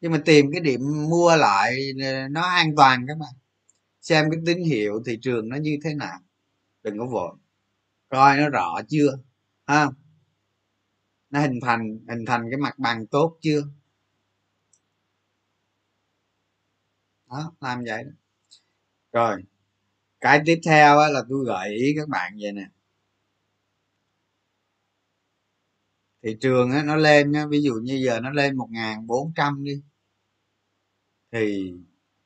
[0.00, 1.76] Nhưng mà tìm cái điểm mua lại
[2.30, 3.32] nó an toàn các bạn.
[4.00, 6.18] Xem cái tín hiệu thị trường nó như thế nào.
[6.82, 7.36] Đừng có vội.
[8.08, 9.18] Coi nó rõ chưa?
[9.66, 9.86] Ha
[11.30, 13.62] nó hình thành hình thành cái mặt bằng tốt chưa?
[17.30, 18.10] Đó, làm vậy đó.
[19.12, 19.42] Rồi,
[20.20, 22.66] cái tiếp theo là tôi gợi ý các bạn vậy nè.
[26.26, 29.32] Thị trường á, nó lên á, ví dụ như giờ nó lên một ngàn bốn
[29.36, 29.82] trăm đi
[31.32, 31.72] thì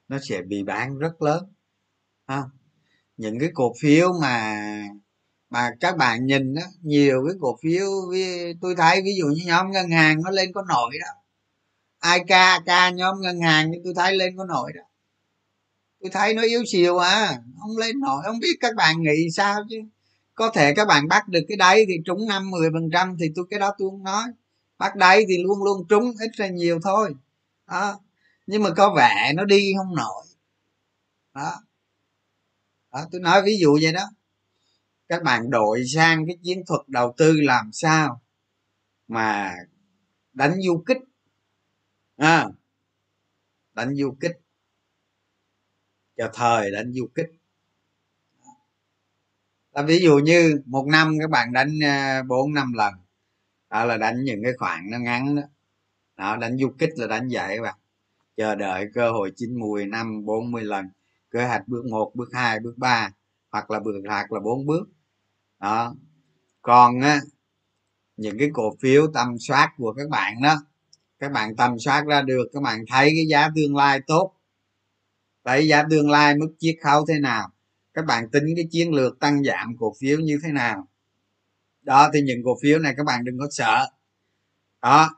[0.09, 1.53] nó sẽ bị bán rất lớn
[2.27, 2.43] ha.
[3.17, 4.63] Những cái cổ phiếu mà
[5.51, 7.87] mà các bạn nhìn đó nhiều cái cổ phiếu
[8.61, 11.07] tôi thấy ví dụ như nhóm ngân hàng nó lên có nổi đó.
[11.99, 14.83] Ai ca ca nhóm ngân hàng tôi thấy lên có nổi đó.
[16.01, 19.61] Tôi thấy nó yếu xìu à không lên nổi không biết các bạn nghĩ sao
[19.71, 19.77] chứ
[20.41, 23.27] có thể các bạn bắt được cái đáy thì trúng năm mười phần trăm thì
[23.35, 24.25] tôi cái đó tôi không nói.
[24.79, 27.15] Bắt đáy thì luôn luôn trúng ít ra nhiều thôi.
[27.67, 28.01] Đó.
[28.47, 30.25] Nhưng mà có vẻ nó đi không nổi.
[31.35, 31.53] Đó.
[32.93, 34.05] Đó tôi nói ví dụ vậy đó.
[35.09, 38.23] Các bạn đổi sang cái chiến thuật đầu tư làm sao
[39.09, 39.55] mà
[40.33, 40.99] đánh du kích.
[42.17, 42.49] À,
[43.73, 44.41] đánh du kích.
[46.17, 47.40] Cho thời đánh du kích
[49.73, 52.95] là ví dụ như một năm các bạn đánh à, bốn, năm lần.
[53.71, 55.43] Đó là đánh những cái khoảng nó ngắn đó.
[56.17, 57.75] Đó, đánh du kích là đánh vậy các bạn.
[58.37, 60.87] Chờ đợi cơ hội chín mùi, năm, bốn mươi lần.
[61.31, 63.11] Kế hoạch bước một, bước hai, bước ba,
[63.51, 64.89] hoặc là bước hoặc là bốn bước.
[65.61, 65.95] Đó.
[66.63, 67.21] Còn, á,
[68.17, 70.57] những cái cổ phiếu tầm soát của các bạn đó,
[71.19, 74.33] các bạn tầm soát ra được, các bạn thấy cái giá tương lai tốt.
[75.45, 77.51] Thấy giá tương lai mức chiết khấu thế nào?
[77.95, 80.89] Các bạn tính cái chiến lược tăng giảm cổ phiếu như thế nào?
[81.83, 83.87] Đó thì những cổ phiếu này các bạn đừng có sợ.
[84.83, 85.11] Đó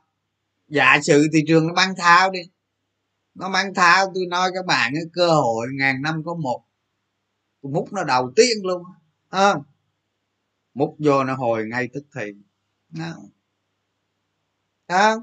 [0.69, 2.41] giả sử thị trường nó bán tháo đi.
[3.35, 6.65] Nó bán tháo tôi nói các bạn cái cơ hội ngàn năm có một.
[7.63, 8.83] Tôi múc nó đầu tiên luôn
[9.31, 9.55] à,
[10.75, 12.33] múc vô nó hồi ngay tức thì.
[12.89, 13.15] Đó.
[14.89, 15.23] đó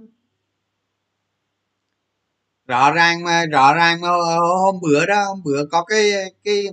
[2.68, 4.10] rõ ràng mà rõ ràng mà
[4.64, 6.12] hôm bữa đó hôm bữa có cái
[6.43, 6.68] cái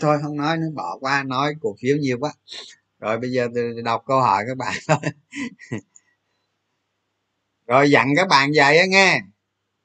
[0.00, 2.32] thôi không nói nữa bỏ qua nói cổ phiếu nhiều quá.
[3.00, 4.98] Rồi bây giờ tôi đọc câu hỏi các bạn thôi.
[7.66, 9.20] Rồi dặn các bạn vậy á nghe.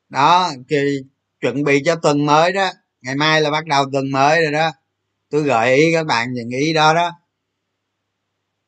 [0.09, 0.77] Đó thì
[1.41, 2.71] chuẩn bị cho tuần mới đó.
[3.01, 4.71] Ngày mai là bắt đầu tuần mới rồi đó.
[5.29, 7.11] Tôi gợi ý các bạn những ý đó đó.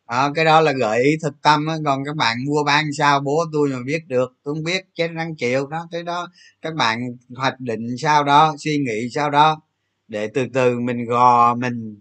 [0.10, 1.76] Đó, cái đó là gợi ý thực tâm á.
[1.86, 5.08] Còn các bạn mua bán sao bố tôi mà biết được tôi không biết chết
[5.08, 5.68] răng chịu.
[5.68, 6.28] Đó cái đó
[6.62, 7.00] các bạn
[7.36, 9.62] hoạch định sao đó suy nghĩ sao đó
[10.08, 12.00] để từ từ mình gò mình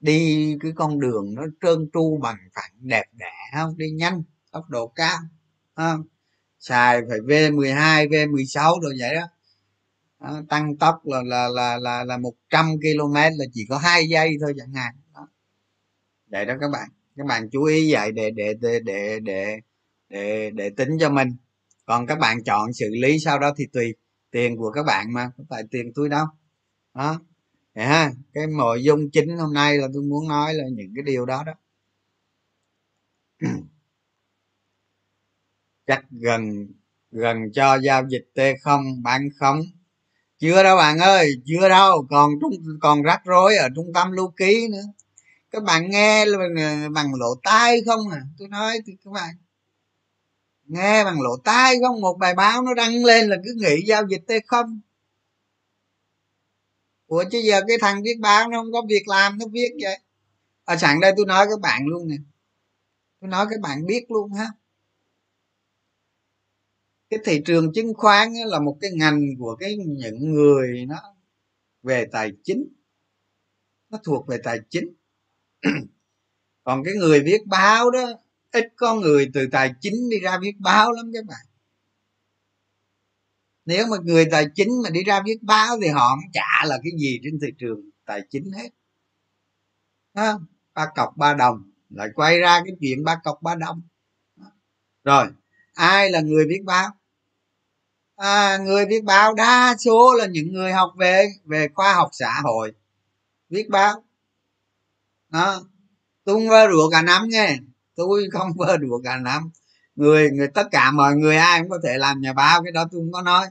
[0.00, 3.78] đi cái con đường nó trơn tru bằng phẳng đẹp đẽ không?
[3.78, 4.22] Đi nhanh
[4.52, 5.18] tốc độ cao
[5.76, 6.04] không
[6.60, 9.26] xài phải v 12 v 16 rồi vậy đó.
[10.48, 14.36] Tăng tốc là là là là là một trăm km là chỉ có hai giây
[14.40, 15.28] thôi chẳng hạn đó.
[16.26, 16.88] vậy đó các bạn.
[17.16, 19.60] Các bạn chú ý vậy để để để để để
[20.08, 21.28] để, để tính cho mình.
[21.84, 23.94] Còn các bạn chọn xử lý sau đó thì tùy
[24.30, 26.26] tiền của các bạn mà không phải tiền tôi đâu
[26.94, 27.20] đó
[27.74, 28.12] yeah.
[28.32, 31.44] cái nội dung chính hôm nay là tôi muốn nói là những cái điều đó
[31.46, 31.52] đó.
[35.86, 36.68] Chắc gần
[37.10, 39.62] gần cho giao dịch t không bán không
[40.38, 44.32] chưa đâu bạn ơi chưa đâu còn trung còn rắc rối ở trung tâm lưu
[44.36, 44.82] ký nữa.
[45.50, 48.20] Các bạn nghe bằng, bằng lỗ tai không à?
[48.38, 49.34] Tôi nói thì các bạn.
[50.64, 52.00] Nghe bằng lỗ tai không?
[52.00, 54.80] Một bài báo nó đăng lên là cứ nghĩ giao dịch t không
[57.12, 59.98] ủa, chứ giờ cái thằng viết báo nó không có việc làm, nó viết vậy.
[60.64, 62.16] Ở sẵn đây tôi nói các bạn luôn nè.
[63.20, 64.46] Tôi nói các bạn biết luôn ha.
[67.10, 70.96] Cái thị trường chứng khoán là một cái ngành của cái những người nó
[71.82, 72.68] về tài chính.
[73.90, 74.94] Nó thuộc về tài chính.
[76.64, 78.12] Còn cái người viết báo đó,
[78.52, 81.46] ít có người từ tài chính đi ra viết báo lắm các bạn
[83.64, 86.78] nếu mà người tài chính mà đi ra viết báo thì họ không trả là
[86.82, 88.68] cái gì trên thị trường tài chính hết.
[90.12, 90.34] À,
[90.74, 93.82] ba cọc ba đồng lại quay ra cái chuyện ba cọc ba đồng.
[95.04, 95.26] Rồi
[95.74, 96.90] ai là người viết báo?
[98.16, 102.40] À, người viết báo đa số là những người học về về khoa học xã
[102.42, 102.72] hội.
[103.50, 104.04] Viết báo.
[105.28, 105.62] Đó.
[106.24, 107.56] Tôi không vơ đùa cả năm nha
[107.94, 109.50] tôi không vơ đùa cả năm
[109.96, 112.84] người người, tất cả mọi người ai cũng có thể làm nhà báo, cái đó
[112.92, 113.46] tôi không có nói.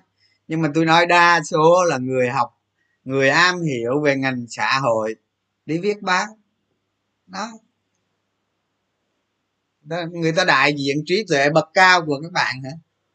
[0.48, 2.62] Nhưng mà tôi nói đa số là người học,
[3.04, 5.16] người am hiểu về ngành xã hội,
[5.66, 6.26] đi viết báo.
[7.28, 7.52] Đó.
[10.12, 12.72] Người ta đại diện trí tuệ bậc cao của các bạn hả?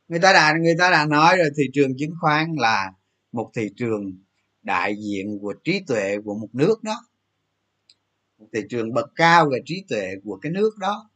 [0.09, 2.93] Người ta đã, người ta đã nói rồi, thị trường chứng khoán là
[3.33, 4.19] một thị trường
[4.63, 7.07] đại diện của trí tuệ của một nước đó.
[8.39, 11.11] Một thị trường bậc cao về trí tuệ của cái nước đó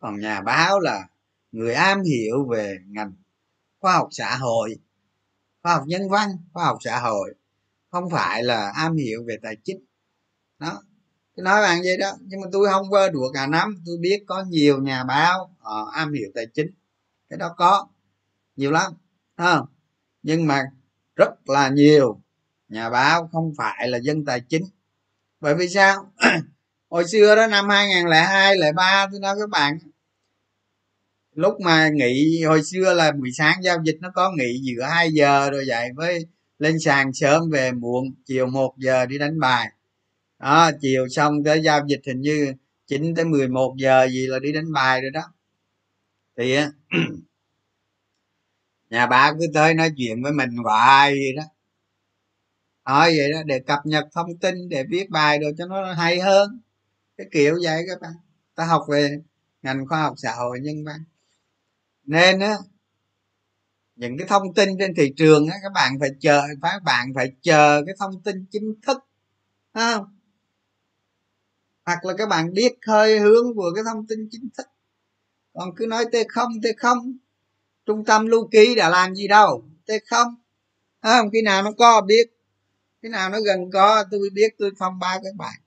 [0.00, 1.08] còn nhà báo là
[1.52, 3.12] người am hiểu về ngành
[3.80, 4.76] khoa học xã hội,
[5.62, 7.34] khoa học nhân văn, khoa học xã hội,
[7.90, 9.84] không phải là am hiểu về tài chính.
[10.58, 10.82] Đó,
[11.36, 14.24] tôi nói bạn vậy đó, nhưng mà tôi không vơ đùa cả nắm tôi biết
[14.26, 16.70] có nhiều nhà báo họ am hiểu tài chính.
[17.28, 17.86] Cái đó có,
[18.56, 18.92] nhiều lắm
[19.36, 19.60] ha
[20.22, 20.64] nhưng mà
[21.16, 22.20] rất là nhiều
[22.68, 24.64] nhà báo không phải là dân tài chính.
[25.40, 26.12] Bởi vì sao?
[26.90, 29.78] Hồi xưa đó, năm 2002 03 tôi nói các bạn
[31.40, 35.12] lúc mà nghỉ, hồi xưa là buổi sáng giao dịch nó có nghỉ giữa 2
[35.12, 36.26] giờ rồi dậy với
[36.58, 39.66] lên sàn sớm về muộn, chiều 1 giờ đi đánh bài.
[40.38, 42.54] Đó, chiều xong tới giao dịch hình như
[42.86, 45.22] 9 tới 11 giờ gì là đi đánh bài rồi đó.
[46.36, 46.56] Thì
[48.90, 51.42] nhà bà cứ tới nói chuyện với mình hoài gì đó.
[52.84, 56.20] Nói vậy đó, để cập nhật thông tin, để viết bài được cho nó hay
[56.20, 56.60] hơn.
[57.16, 58.12] Cái kiểu vậy các bạn.
[58.54, 59.18] Ta học về
[59.62, 61.04] ngành khoa học xã hội nhân văn
[62.04, 62.56] nên á
[63.96, 67.32] những cái thông tin trên thị trường á các bạn phải chờ các bạn phải
[67.42, 68.98] chờ cái thông tin chính thức
[69.74, 70.16] không?
[71.84, 74.66] Hoặc là các bạn biết hơi hướng của cái thông tin chính thức.
[75.52, 77.16] Còn cứ nói t không t không
[77.86, 80.34] trung tâm lưu ký đã làm gì đâu t không.
[81.02, 81.30] Không?
[81.30, 82.30] Khi nào nó có biết.
[83.02, 85.60] Khi nào nó gần có tôi biết tôi thông báo các bạn.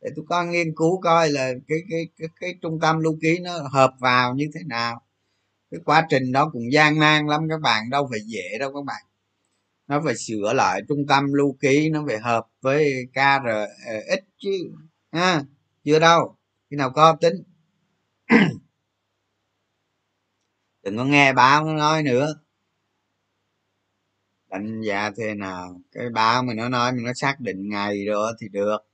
[0.00, 3.38] Để tôi có nghiên cứu coi là cái cái cái, cái trung tâm lưu ký
[3.38, 5.02] nó hợp vào như thế nào
[5.70, 8.84] cái quá trình đó cũng gian nan lắm, các bạn đâu phải dễ đâu các
[8.84, 9.02] bạn.
[9.88, 14.50] Nó phải sửa lại trung tâm lưu ký, nó phải hợp với krx chứ,
[15.12, 15.42] ha,
[15.84, 16.36] chưa đâu,
[16.70, 17.34] khi nào có tính.
[20.82, 22.34] Đừng có nghe báo nó nói nữa.
[24.48, 28.32] Đánh giá thế nào, cái báo mà nó nói mình nó xác định ngày rồi
[28.40, 28.89] thì được.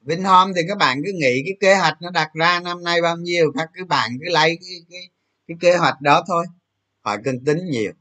[0.00, 3.16] Vinhome thì các bạn cứ nghĩ cái kế hoạch nó đặt ra năm nay bao
[3.16, 5.00] nhiêu các cứ bạn cứ lấy cái, cái,
[5.48, 6.46] cái kế hoạch đó thôi.
[7.04, 7.92] Khỏi cần tính nhiều.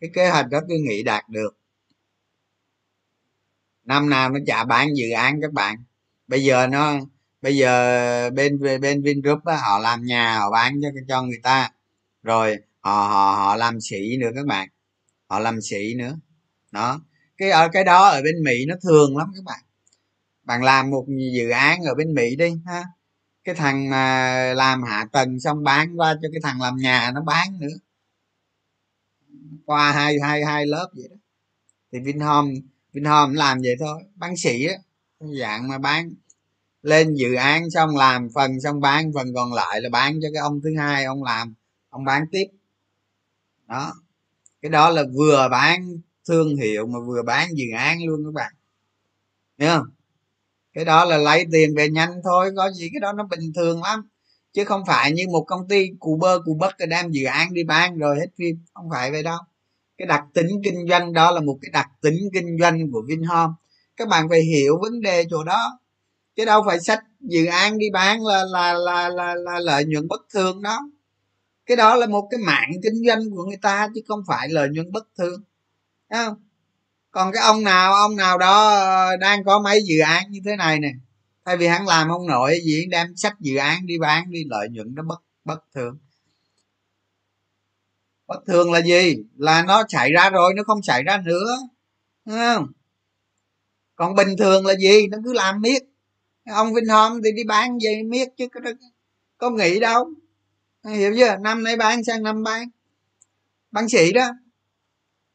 [0.00, 1.56] Cái kế hoạch đó tôi nghĩ đạt được.
[3.84, 5.84] Năm nào nó trả bán dự án các bạn.
[6.26, 6.98] Bây giờ nó
[7.42, 11.70] bây giờ bên bên vingroup á, họ làm nhà họ bán cho cho người ta.
[12.22, 14.68] Rồi họ họ họ làm sĩ nữa các bạn.
[15.28, 16.16] Họ làm sĩ nữa.
[16.70, 17.00] Đó.
[17.36, 19.60] Cái ở cái đó ở bên mỹ nó thường lắm các bạn
[20.44, 22.84] bạn làm một dự án ở bên mỹ đi, ha.
[23.44, 27.22] Cái thằng mà làm hạ tầng xong bán qua cho cái thằng làm nhà nó
[27.22, 27.76] bán nữa.
[29.66, 31.16] Qua hai hai hai lớp vậy đó.
[31.92, 32.54] Thì vinhome
[32.92, 34.02] vinhome làm vậy thôi.
[34.14, 34.74] Bán sĩ á
[35.40, 36.10] dạng mà bán
[36.82, 40.40] lên dự án xong làm phần xong bán, phần còn lại là bán cho cái
[40.40, 41.54] ông thứ hai ông làm,
[41.88, 42.46] ông bán tiếp.
[43.68, 43.94] Đó.
[44.62, 48.54] Cái đó là vừa bán thương hiệu mà vừa bán dự án luôn các bạn.
[49.58, 49.86] Nhớ không?
[50.74, 53.82] Cái đó là lấy tiền về nhanh thôi có gì cái đó nó bình thường
[53.82, 54.08] lắm.
[54.52, 57.64] Chứ không phải như một công ty cù bơ cù bất đem dự án đi
[57.64, 59.38] bán rồi hết phim không phải vậy đâu.
[59.98, 63.52] Cái đặc tính kinh doanh đó là một cái đặc tính kinh doanh của vinhome.
[63.96, 65.78] Các bạn phải hiểu vấn đề chỗ đó.
[66.36, 70.08] Chứ đâu phải sách dự án đi bán là là là là, là lợi nhuận
[70.08, 70.80] bất thường đó.
[71.66, 74.68] Cái đó là một cái mạng kinh doanh của người ta chứ không phải lợi
[74.68, 75.42] nhuận bất thường.
[76.10, 76.34] Thấy không?
[77.14, 80.56] Còn cái ông nào ông nào đó ờ, đang có mấy dự án như thế
[80.56, 80.92] này nè.
[81.44, 84.68] Thay vì hắn làm không nổi gì đem sách dự án đi bán đi lợi
[84.68, 85.98] nhuận nó bất bất thường.
[88.26, 89.16] Bất thường là gì?
[89.36, 91.56] Là nó xảy ra rồi nó không xảy ra nữa.
[92.24, 92.66] Đúng không?
[93.96, 95.06] Còn bình thường là gì?
[95.06, 95.82] Nó cứ làm miết.
[96.50, 98.60] Ông vinhome thì đi bán gì miết chứ có,
[99.38, 100.10] có nghĩ đâu.
[100.88, 101.36] Hiểu chưa?
[101.36, 102.68] Năm nay bán sang năm bán.
[103.70, 104.30] Bán sĩ đó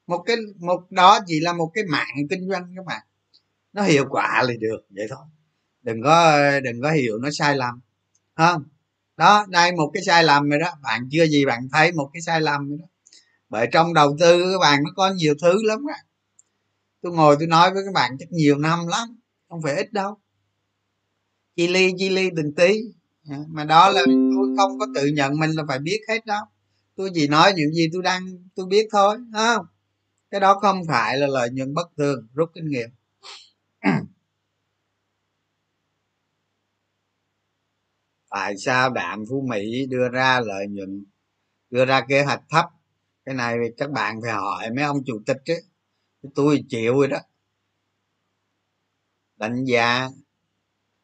[0.09, 3.01] một cái, một, đó chỉ là một cái mạng kinh doanh các bạn.
[3.73, 5.25] Nó hiệu quả là được, vậy thôi.
[5.81, 7.79] Đừng có đừng có hiểu nó sai lầm
[8.35, 8.63] không?
[9.17, 10.71] Đó, đây một cái sai lầm rồi đó.
[10.83, 12.85] Bạn chưa gì bạn thấy một cái sai lầm rồi đó.
[13.49, 16.03] Bởi trong đầu tư các bạn nó có nhiều thứ lắm á.
[17.01, 20.17] Tôi ngồi tôi nói với các bạn chắc nhiều năm lắm, không phải ít đâu.
[21.55, 22.81] Chi ly chi ly từng tí.
[23.47, 26.45] Mà đó là tôi không có tự nhận mình là phải biết hết đâu
[26.99, 28.21] tôi chỉ nói những gì tôi đang,
[28.55, 29.65] tôi biết thôi không?
[30.31, 32.89] Cái đó không phải là lợi nhuận bất thường, rút kinh nghiệm.
[38.29, 41.05] Tại sao đạm phú mỹ đưa ra lợi nhuận,
[41.69, 42.65] đưa ra kế hoạch thấp?
[43.25, 45.55] Cái này các bạn phải hỏi mấy ông chủ tịch chứ
[46.35, 47.17] tôi chịu rồi đó.
[49.37, 50.09] Đánh giá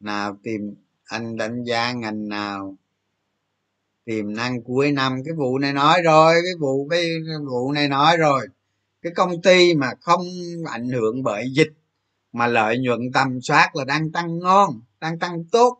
[0.00, 0.74] nào tìm,
[1.04, 2.76] anh đánh giá ngành nào?
[4.04, 7.08] Tiềm năng cuối năm, cái vụ này nói rồi, cái vụ cái
[7.46, 8.48] vụ này nói rồi
[9.06, 10.26] cái công ty mà không
[10.70, 11.72] ảnh hưởng bởi dịch,
[12.32, 15.78] mà lợi nhuận tầm soát là đang tăng ngon, đang tăng tốt.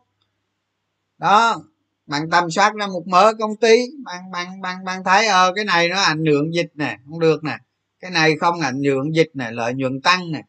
[1.17, 1.63] Đó,
[2.05, 5.65] bạn tầm soát ra một mớ công ty, bạn bạn bạn bạn thấy ờ cái
[5.65, 7.57] này nó ảnh hưởng dịch nè, không được nè.
[7.99, 10.41] Cái này không ảnh hưởng dịch nè, lợi nhuận tăng nè.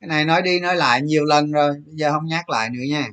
[0.00, 2.84] Cái này nói đi nói lại nhiều lần rồi, bây giờ không nhắc lại nữa
[2.90, 3.08] nha.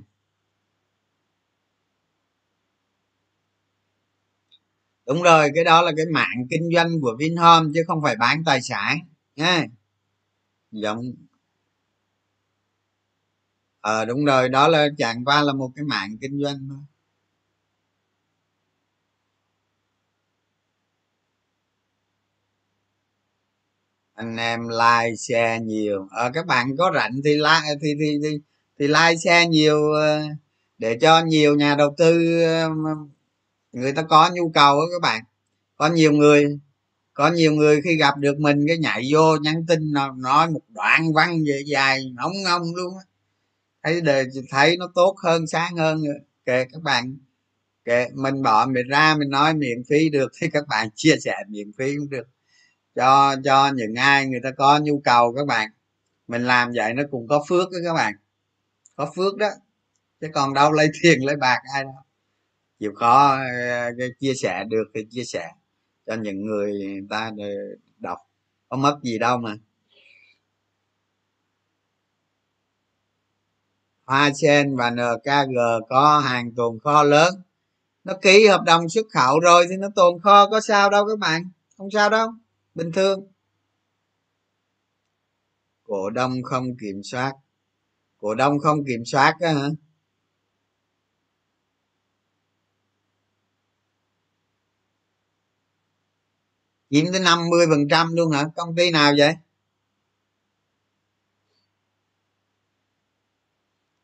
[5.11, 8.43] Đúng rồi cái đó là cái mạng kinh doanh của vinhome chứ không phải bán
[8.45, 8.99] tài sản
[9.35, 9.65] nha
[10.71, 11.01] giống.
[13.81, 16.79] Ờ à, đúng rồi đó là chẳng qua là một cái mạng kinh doanh thôi.
[24.15, 26.07] Anh em like share nhiều.
[26.11, 28.39] Ờ, à, các bạn có rảnh thì like thì thì thì,
[28.79, 30.21] thì like share nhiều ờ,
[30.77, 32.69] để cho nhiều nhà đầu tư ờ,
[33.71, 35.23] người ta có nhu cầu đó các bạn.
[35.77, 36.59] Có nhiều người,
[37.13, 41.13] có nhiều người khi gặp được mình cái nhảy vô nhắn tin nói một đoạn
[41.13, 43.03] văn về dài ngóng ngông luôn á.
[43.83, 46.03] Thấy đề, thấy nó tốt hơn, sáng hơn
[46.45, 47.17] kệ các bạn,
[47.85, 51.35] kệ mình bỏ mình ra, mình nói miễn phí được thì các bạn chia sẻ
[51.47, 52.27] miễn phí cũng được.
[52.95, 55.71] Cho cho những ai người ta có nhu cầu các bạn,
[56.27, 58.13] mình làm vậy nó cũng có phước đó các bạn.
[58.95, 59.49] Có phước đó,
[60.21, 61.93] chứ còn đâu lấy tiền lấy bạc ai đâu
[62.81, 65.51] chịu khó ờ, chia sẻ được thì chia sẻ
[66.05, 67.31] cho những người, người ta
[67.97, 68.17] đọc.
[68.69, 69.55] Có mất gì đâu mà.
[74.05, 75.55] Hoa sen và nkg
[75.89, 77.33] có hàng tồn kho lớn.
[78.03, 81.19] Nó ký hợp đồng xuất khẩu rồi thì nó tồn kho có sao đâu các
[81.19, 81.49] bạn.
[81.77, 82.27] Không sao đâu.
[82.75, 83.27] Bình thường.
[85.83, 87.33] Cổ đông không kiểm soát.
[88.17, 89.67] Cổ đông không kiểm soát á hả?
[96.91, 98.45] Chiếm tới 50 phần trăm luôn hả?
[98.55, 99.33] Công ty nào vậy?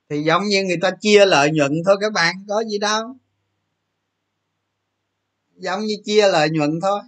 [0.10, 3.18] Thì giống như người ta chia lợi nhuận thôi các bạn có gì đâu.
[5.56, 7.02] Giống như chia lợi nhuận thôi.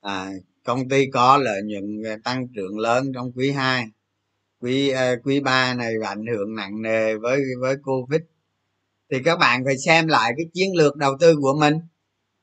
[0.00, 0.30] À,
[0.64, 3.86] công ty có lợi nhuận tăng trưởng lớn trong quý 2
[4.62, 8.20] quý ờ, quý ba này ảnh hưởng nặng nề với với covid.
[9.10, 11.74] Thì các bạn phải xem lại cái chiến lược đầu tư của mình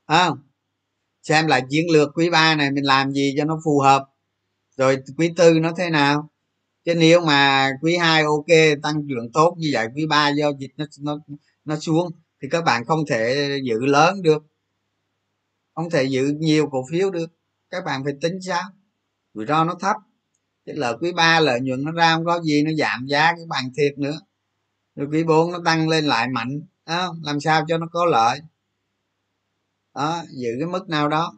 [0.08, 0.38] không?
[1.24, 4.06] Xem lại chiến lược quý ba này mình làm gì cho nó phù hợp.
[4.78, 6.30] Rồi quý tư nó thế nào?
[6.86, 10.72] Chứ nếu mà quý 2 ok, tăng trưởng tốt như vậy, quý 3 do dịch
[10.78, 11.18] nó nó
[11.66, 12.12] nó xuống,
[12.42, 14.44] thì các bạn không thể giữ lớn được.
[15.76, 17.30] Không thể giữ nhiều cổ phiếu được.
[17.70, 18.64] Các bạn phải tính sao
[19.34, 19.96] rủi ro nó thấp
[20.70, 23.46] chứ lợi quý ba lợi nhuận nó ra không có gì nó giảm giá cái
[23.50, 24.20] bằng thiệt nữa.
[24.96, 28.40] Rồi quý bốn nó tăng lên lại mạnh đó, làm sao cho nó có lợi?
[29.96, 31.38] Đó giữ cái mức nào đó.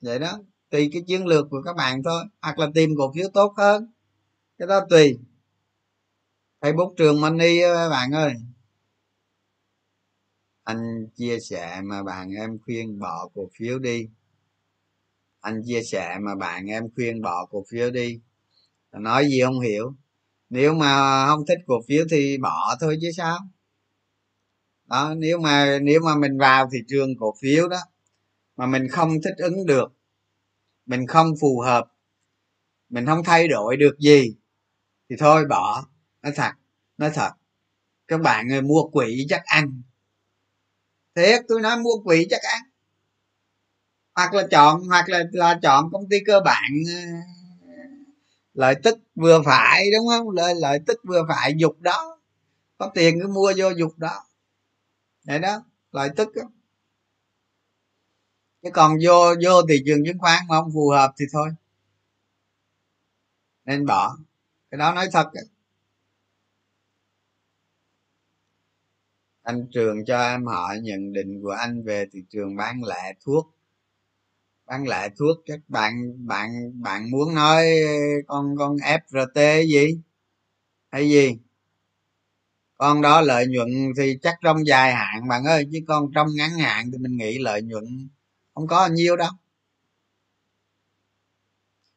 [0.00, 0.38] Vậy đó
[0.70, 2.24] tùy cái chiến lược của các bạn thôi.
[2.42, 3.92] Hoặc là tìm cổ phiếu tốt hơn.
[4.58, 5.18] Cái đó tùy.
[6.60, 8.34] Facebook trường money các bạn ơi.
[10.64, 14.08] Anh chia sẻ mà bạn em khuyên bỏ cổ phiếu đi.
[15.40, 18.20] Anh chia sẻ mà bạn em khuyên bỏ cổ phiếu đi
[18.92, 19.94] nói gì không hiểu.
[20.50, 23.38] Nếu mà không thích cổ phiếu thì bỏ thôi chứ sao.
[24.86, 27.78] Đó, nếu mà nếu mà mình vào thị trường cổ phiếu đó,
[28.56, 29.92] mà mình không thích ứng được,
[30.86, 31.92] mình không phù hợp,
[32.88, 34.36] mình không thay đổi được gì,
[35.10, 35.86] thì thôi bỏ.
[36.22, 36.52] Nói thật
[36.98, 37.30] nói thật,
[38.08, 39.82] các bạn người mua quỹ chắc ăn.
[41.14, 42.62] Thiệt, tôi nói mua quỹ chắc ăn.
[44.14, 47.00] Hoặc là chọn, hoặc là là chọn công ty cơ bản ờ,
[48.60, 50.30] lợi tức vừa phải, đúng không?
[50.30, 52.18] Lợi lợi tức vừa phải, dục đó.
[52.78, 54.24] Có tiền cứ mua vô dục đó.
[55.24, 56.42] Vậy đó, lợi tức đó.
[58.62, 61.50] chứ còn vô vô thị trường chứng khoán mà không phù hợp thì thôi.
[63.64, 64.16] Nên bỏ.
[64.70, 65.40] Cái đó nói thật đó.
[69.42, 73.54] anh trường cho em hỏi nhận định của anh về thị trường bán lẻ thuốc
[74.70, 75.92] bán lẻ thuốc các bạn
[76.26, 76.50] bạn
[76.82, 77.66] bạn muốn nói
[78.26, 80.00] con con frt gì?
[80.92, 81.38] Hay gì?
[82.78, 83.68] Con đó lợi nhuận
[83.98, 87.38] thì chắc trong dài hạn bạn ơi, chứ con trong ngắn hạn thì mình nghĩ
[87.38, 88.08] lợi nhuận
[88.54, 89.30] không có nhiêu đâu.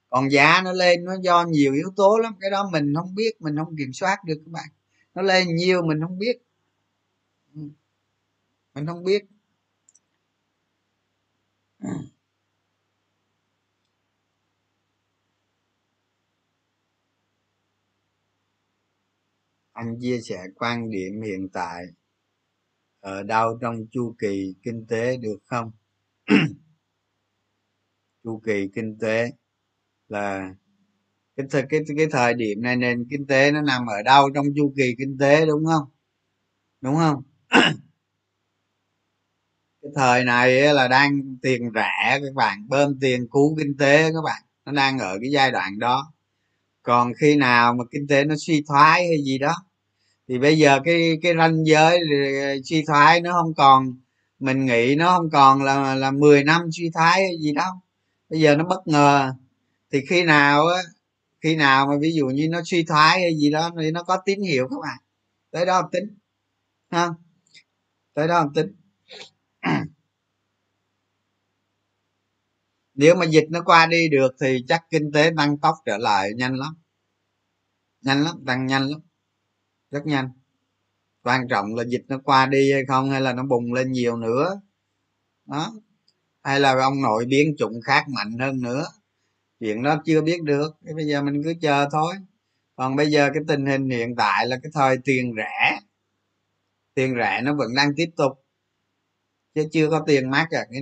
[0.10, 3.32] Còn giá nó lên, nó do nhiều yếu tố lắm, cái đó mình không biết,
[3.42, 4.70] mình không kiểm soát được các bạn.
[5.16, 6.38] Nó lên nhiều mình không biết.
[7.56, 7.62] Ừ.
[8.76, 9.24] Mình không biết.
[11.80, 12.13] Ừ.
[19.74, 21.86] anh chia sẻ quan điểm hiện tại
[23.00, 25.72] ở đâu trong chu kỳ kinh tế được không?
[28.24, 29.32] Chu kỳ kinh tế
[30.08, 30.54] là
[31.38, 34.46] cái thời, cái cái thời điểm này nền kinh tế nó nằm ở đâu trong
[34.56, 35.90] chu kỳ kinh tế, đúng không?
[36.82, 37.24] Đúng không?
[39.82, 44.22] Cái thời này là đang tiền rẻ, các bạn, bơm tiền cứu kinh tế, các
[44.26, 44.42] bạn.
[44.66, 46.14] Nó đang ở cái giai đoạn đó
[46.84, 49.56] còn khi nào mà kinh tế nó suy thoái hay gì đó,
[50.28, 52.00] thì bây giờ cái cái ranh giới
[52.44, 53.96] ờ, suy thoái nó không còn,
[54.40, 57.74] mình nghĩ nó không còn là là 10 năm suy thoái hay gì đâu
[58.34, 59.34] bây giờ nó bất ngờ.
[59.92, 60.82] Thì khi nào á,
[61.42, 64.18] khi nào mà ví dụ như nó suy thoái hay gì đó, thì nó có
[64.26, 65.04] tín hiệu các bạn à?
[65.52, 66.18] tới đó tính
[66.92, 67.10] ha?
[68.14, 68.76] Tới đó tính
[72.94, 76.32] nếu mà dịch nó qua đi được thì chắc kinh tế tăng tốc trở lại
[76.36, 76.74] nhanh lắm.
[78.02, 79.02] Nhanh lắm, tăng nhanh lắm.
[79.92, 80.30] Rất nhanh.
[81.24, 84.18] Quan trọng là dịch nó qua đi hay không hay là nó bùng lên nhiều
[84.18, 84.62] nữa.
[85.46, 85.74] Đó.
[86.44, 88.86] Hay là ông nội biến chủng khác mạnh hơn nữa.
[89.60, 90.72] Chuyện đó chưa biết được.
[90.96, 92.16] Bây giờ mình cứ chờ thôi.
[92.76, 95.80] Còn bây giờ cái tình hình hiện tại là cái thời tiền rẻ.
[96.94, 98.32] Tiền rẻ nó vẫn đang tiếp tục.
[99.56, 100.82] Chứ chưa có tiền mắc à cái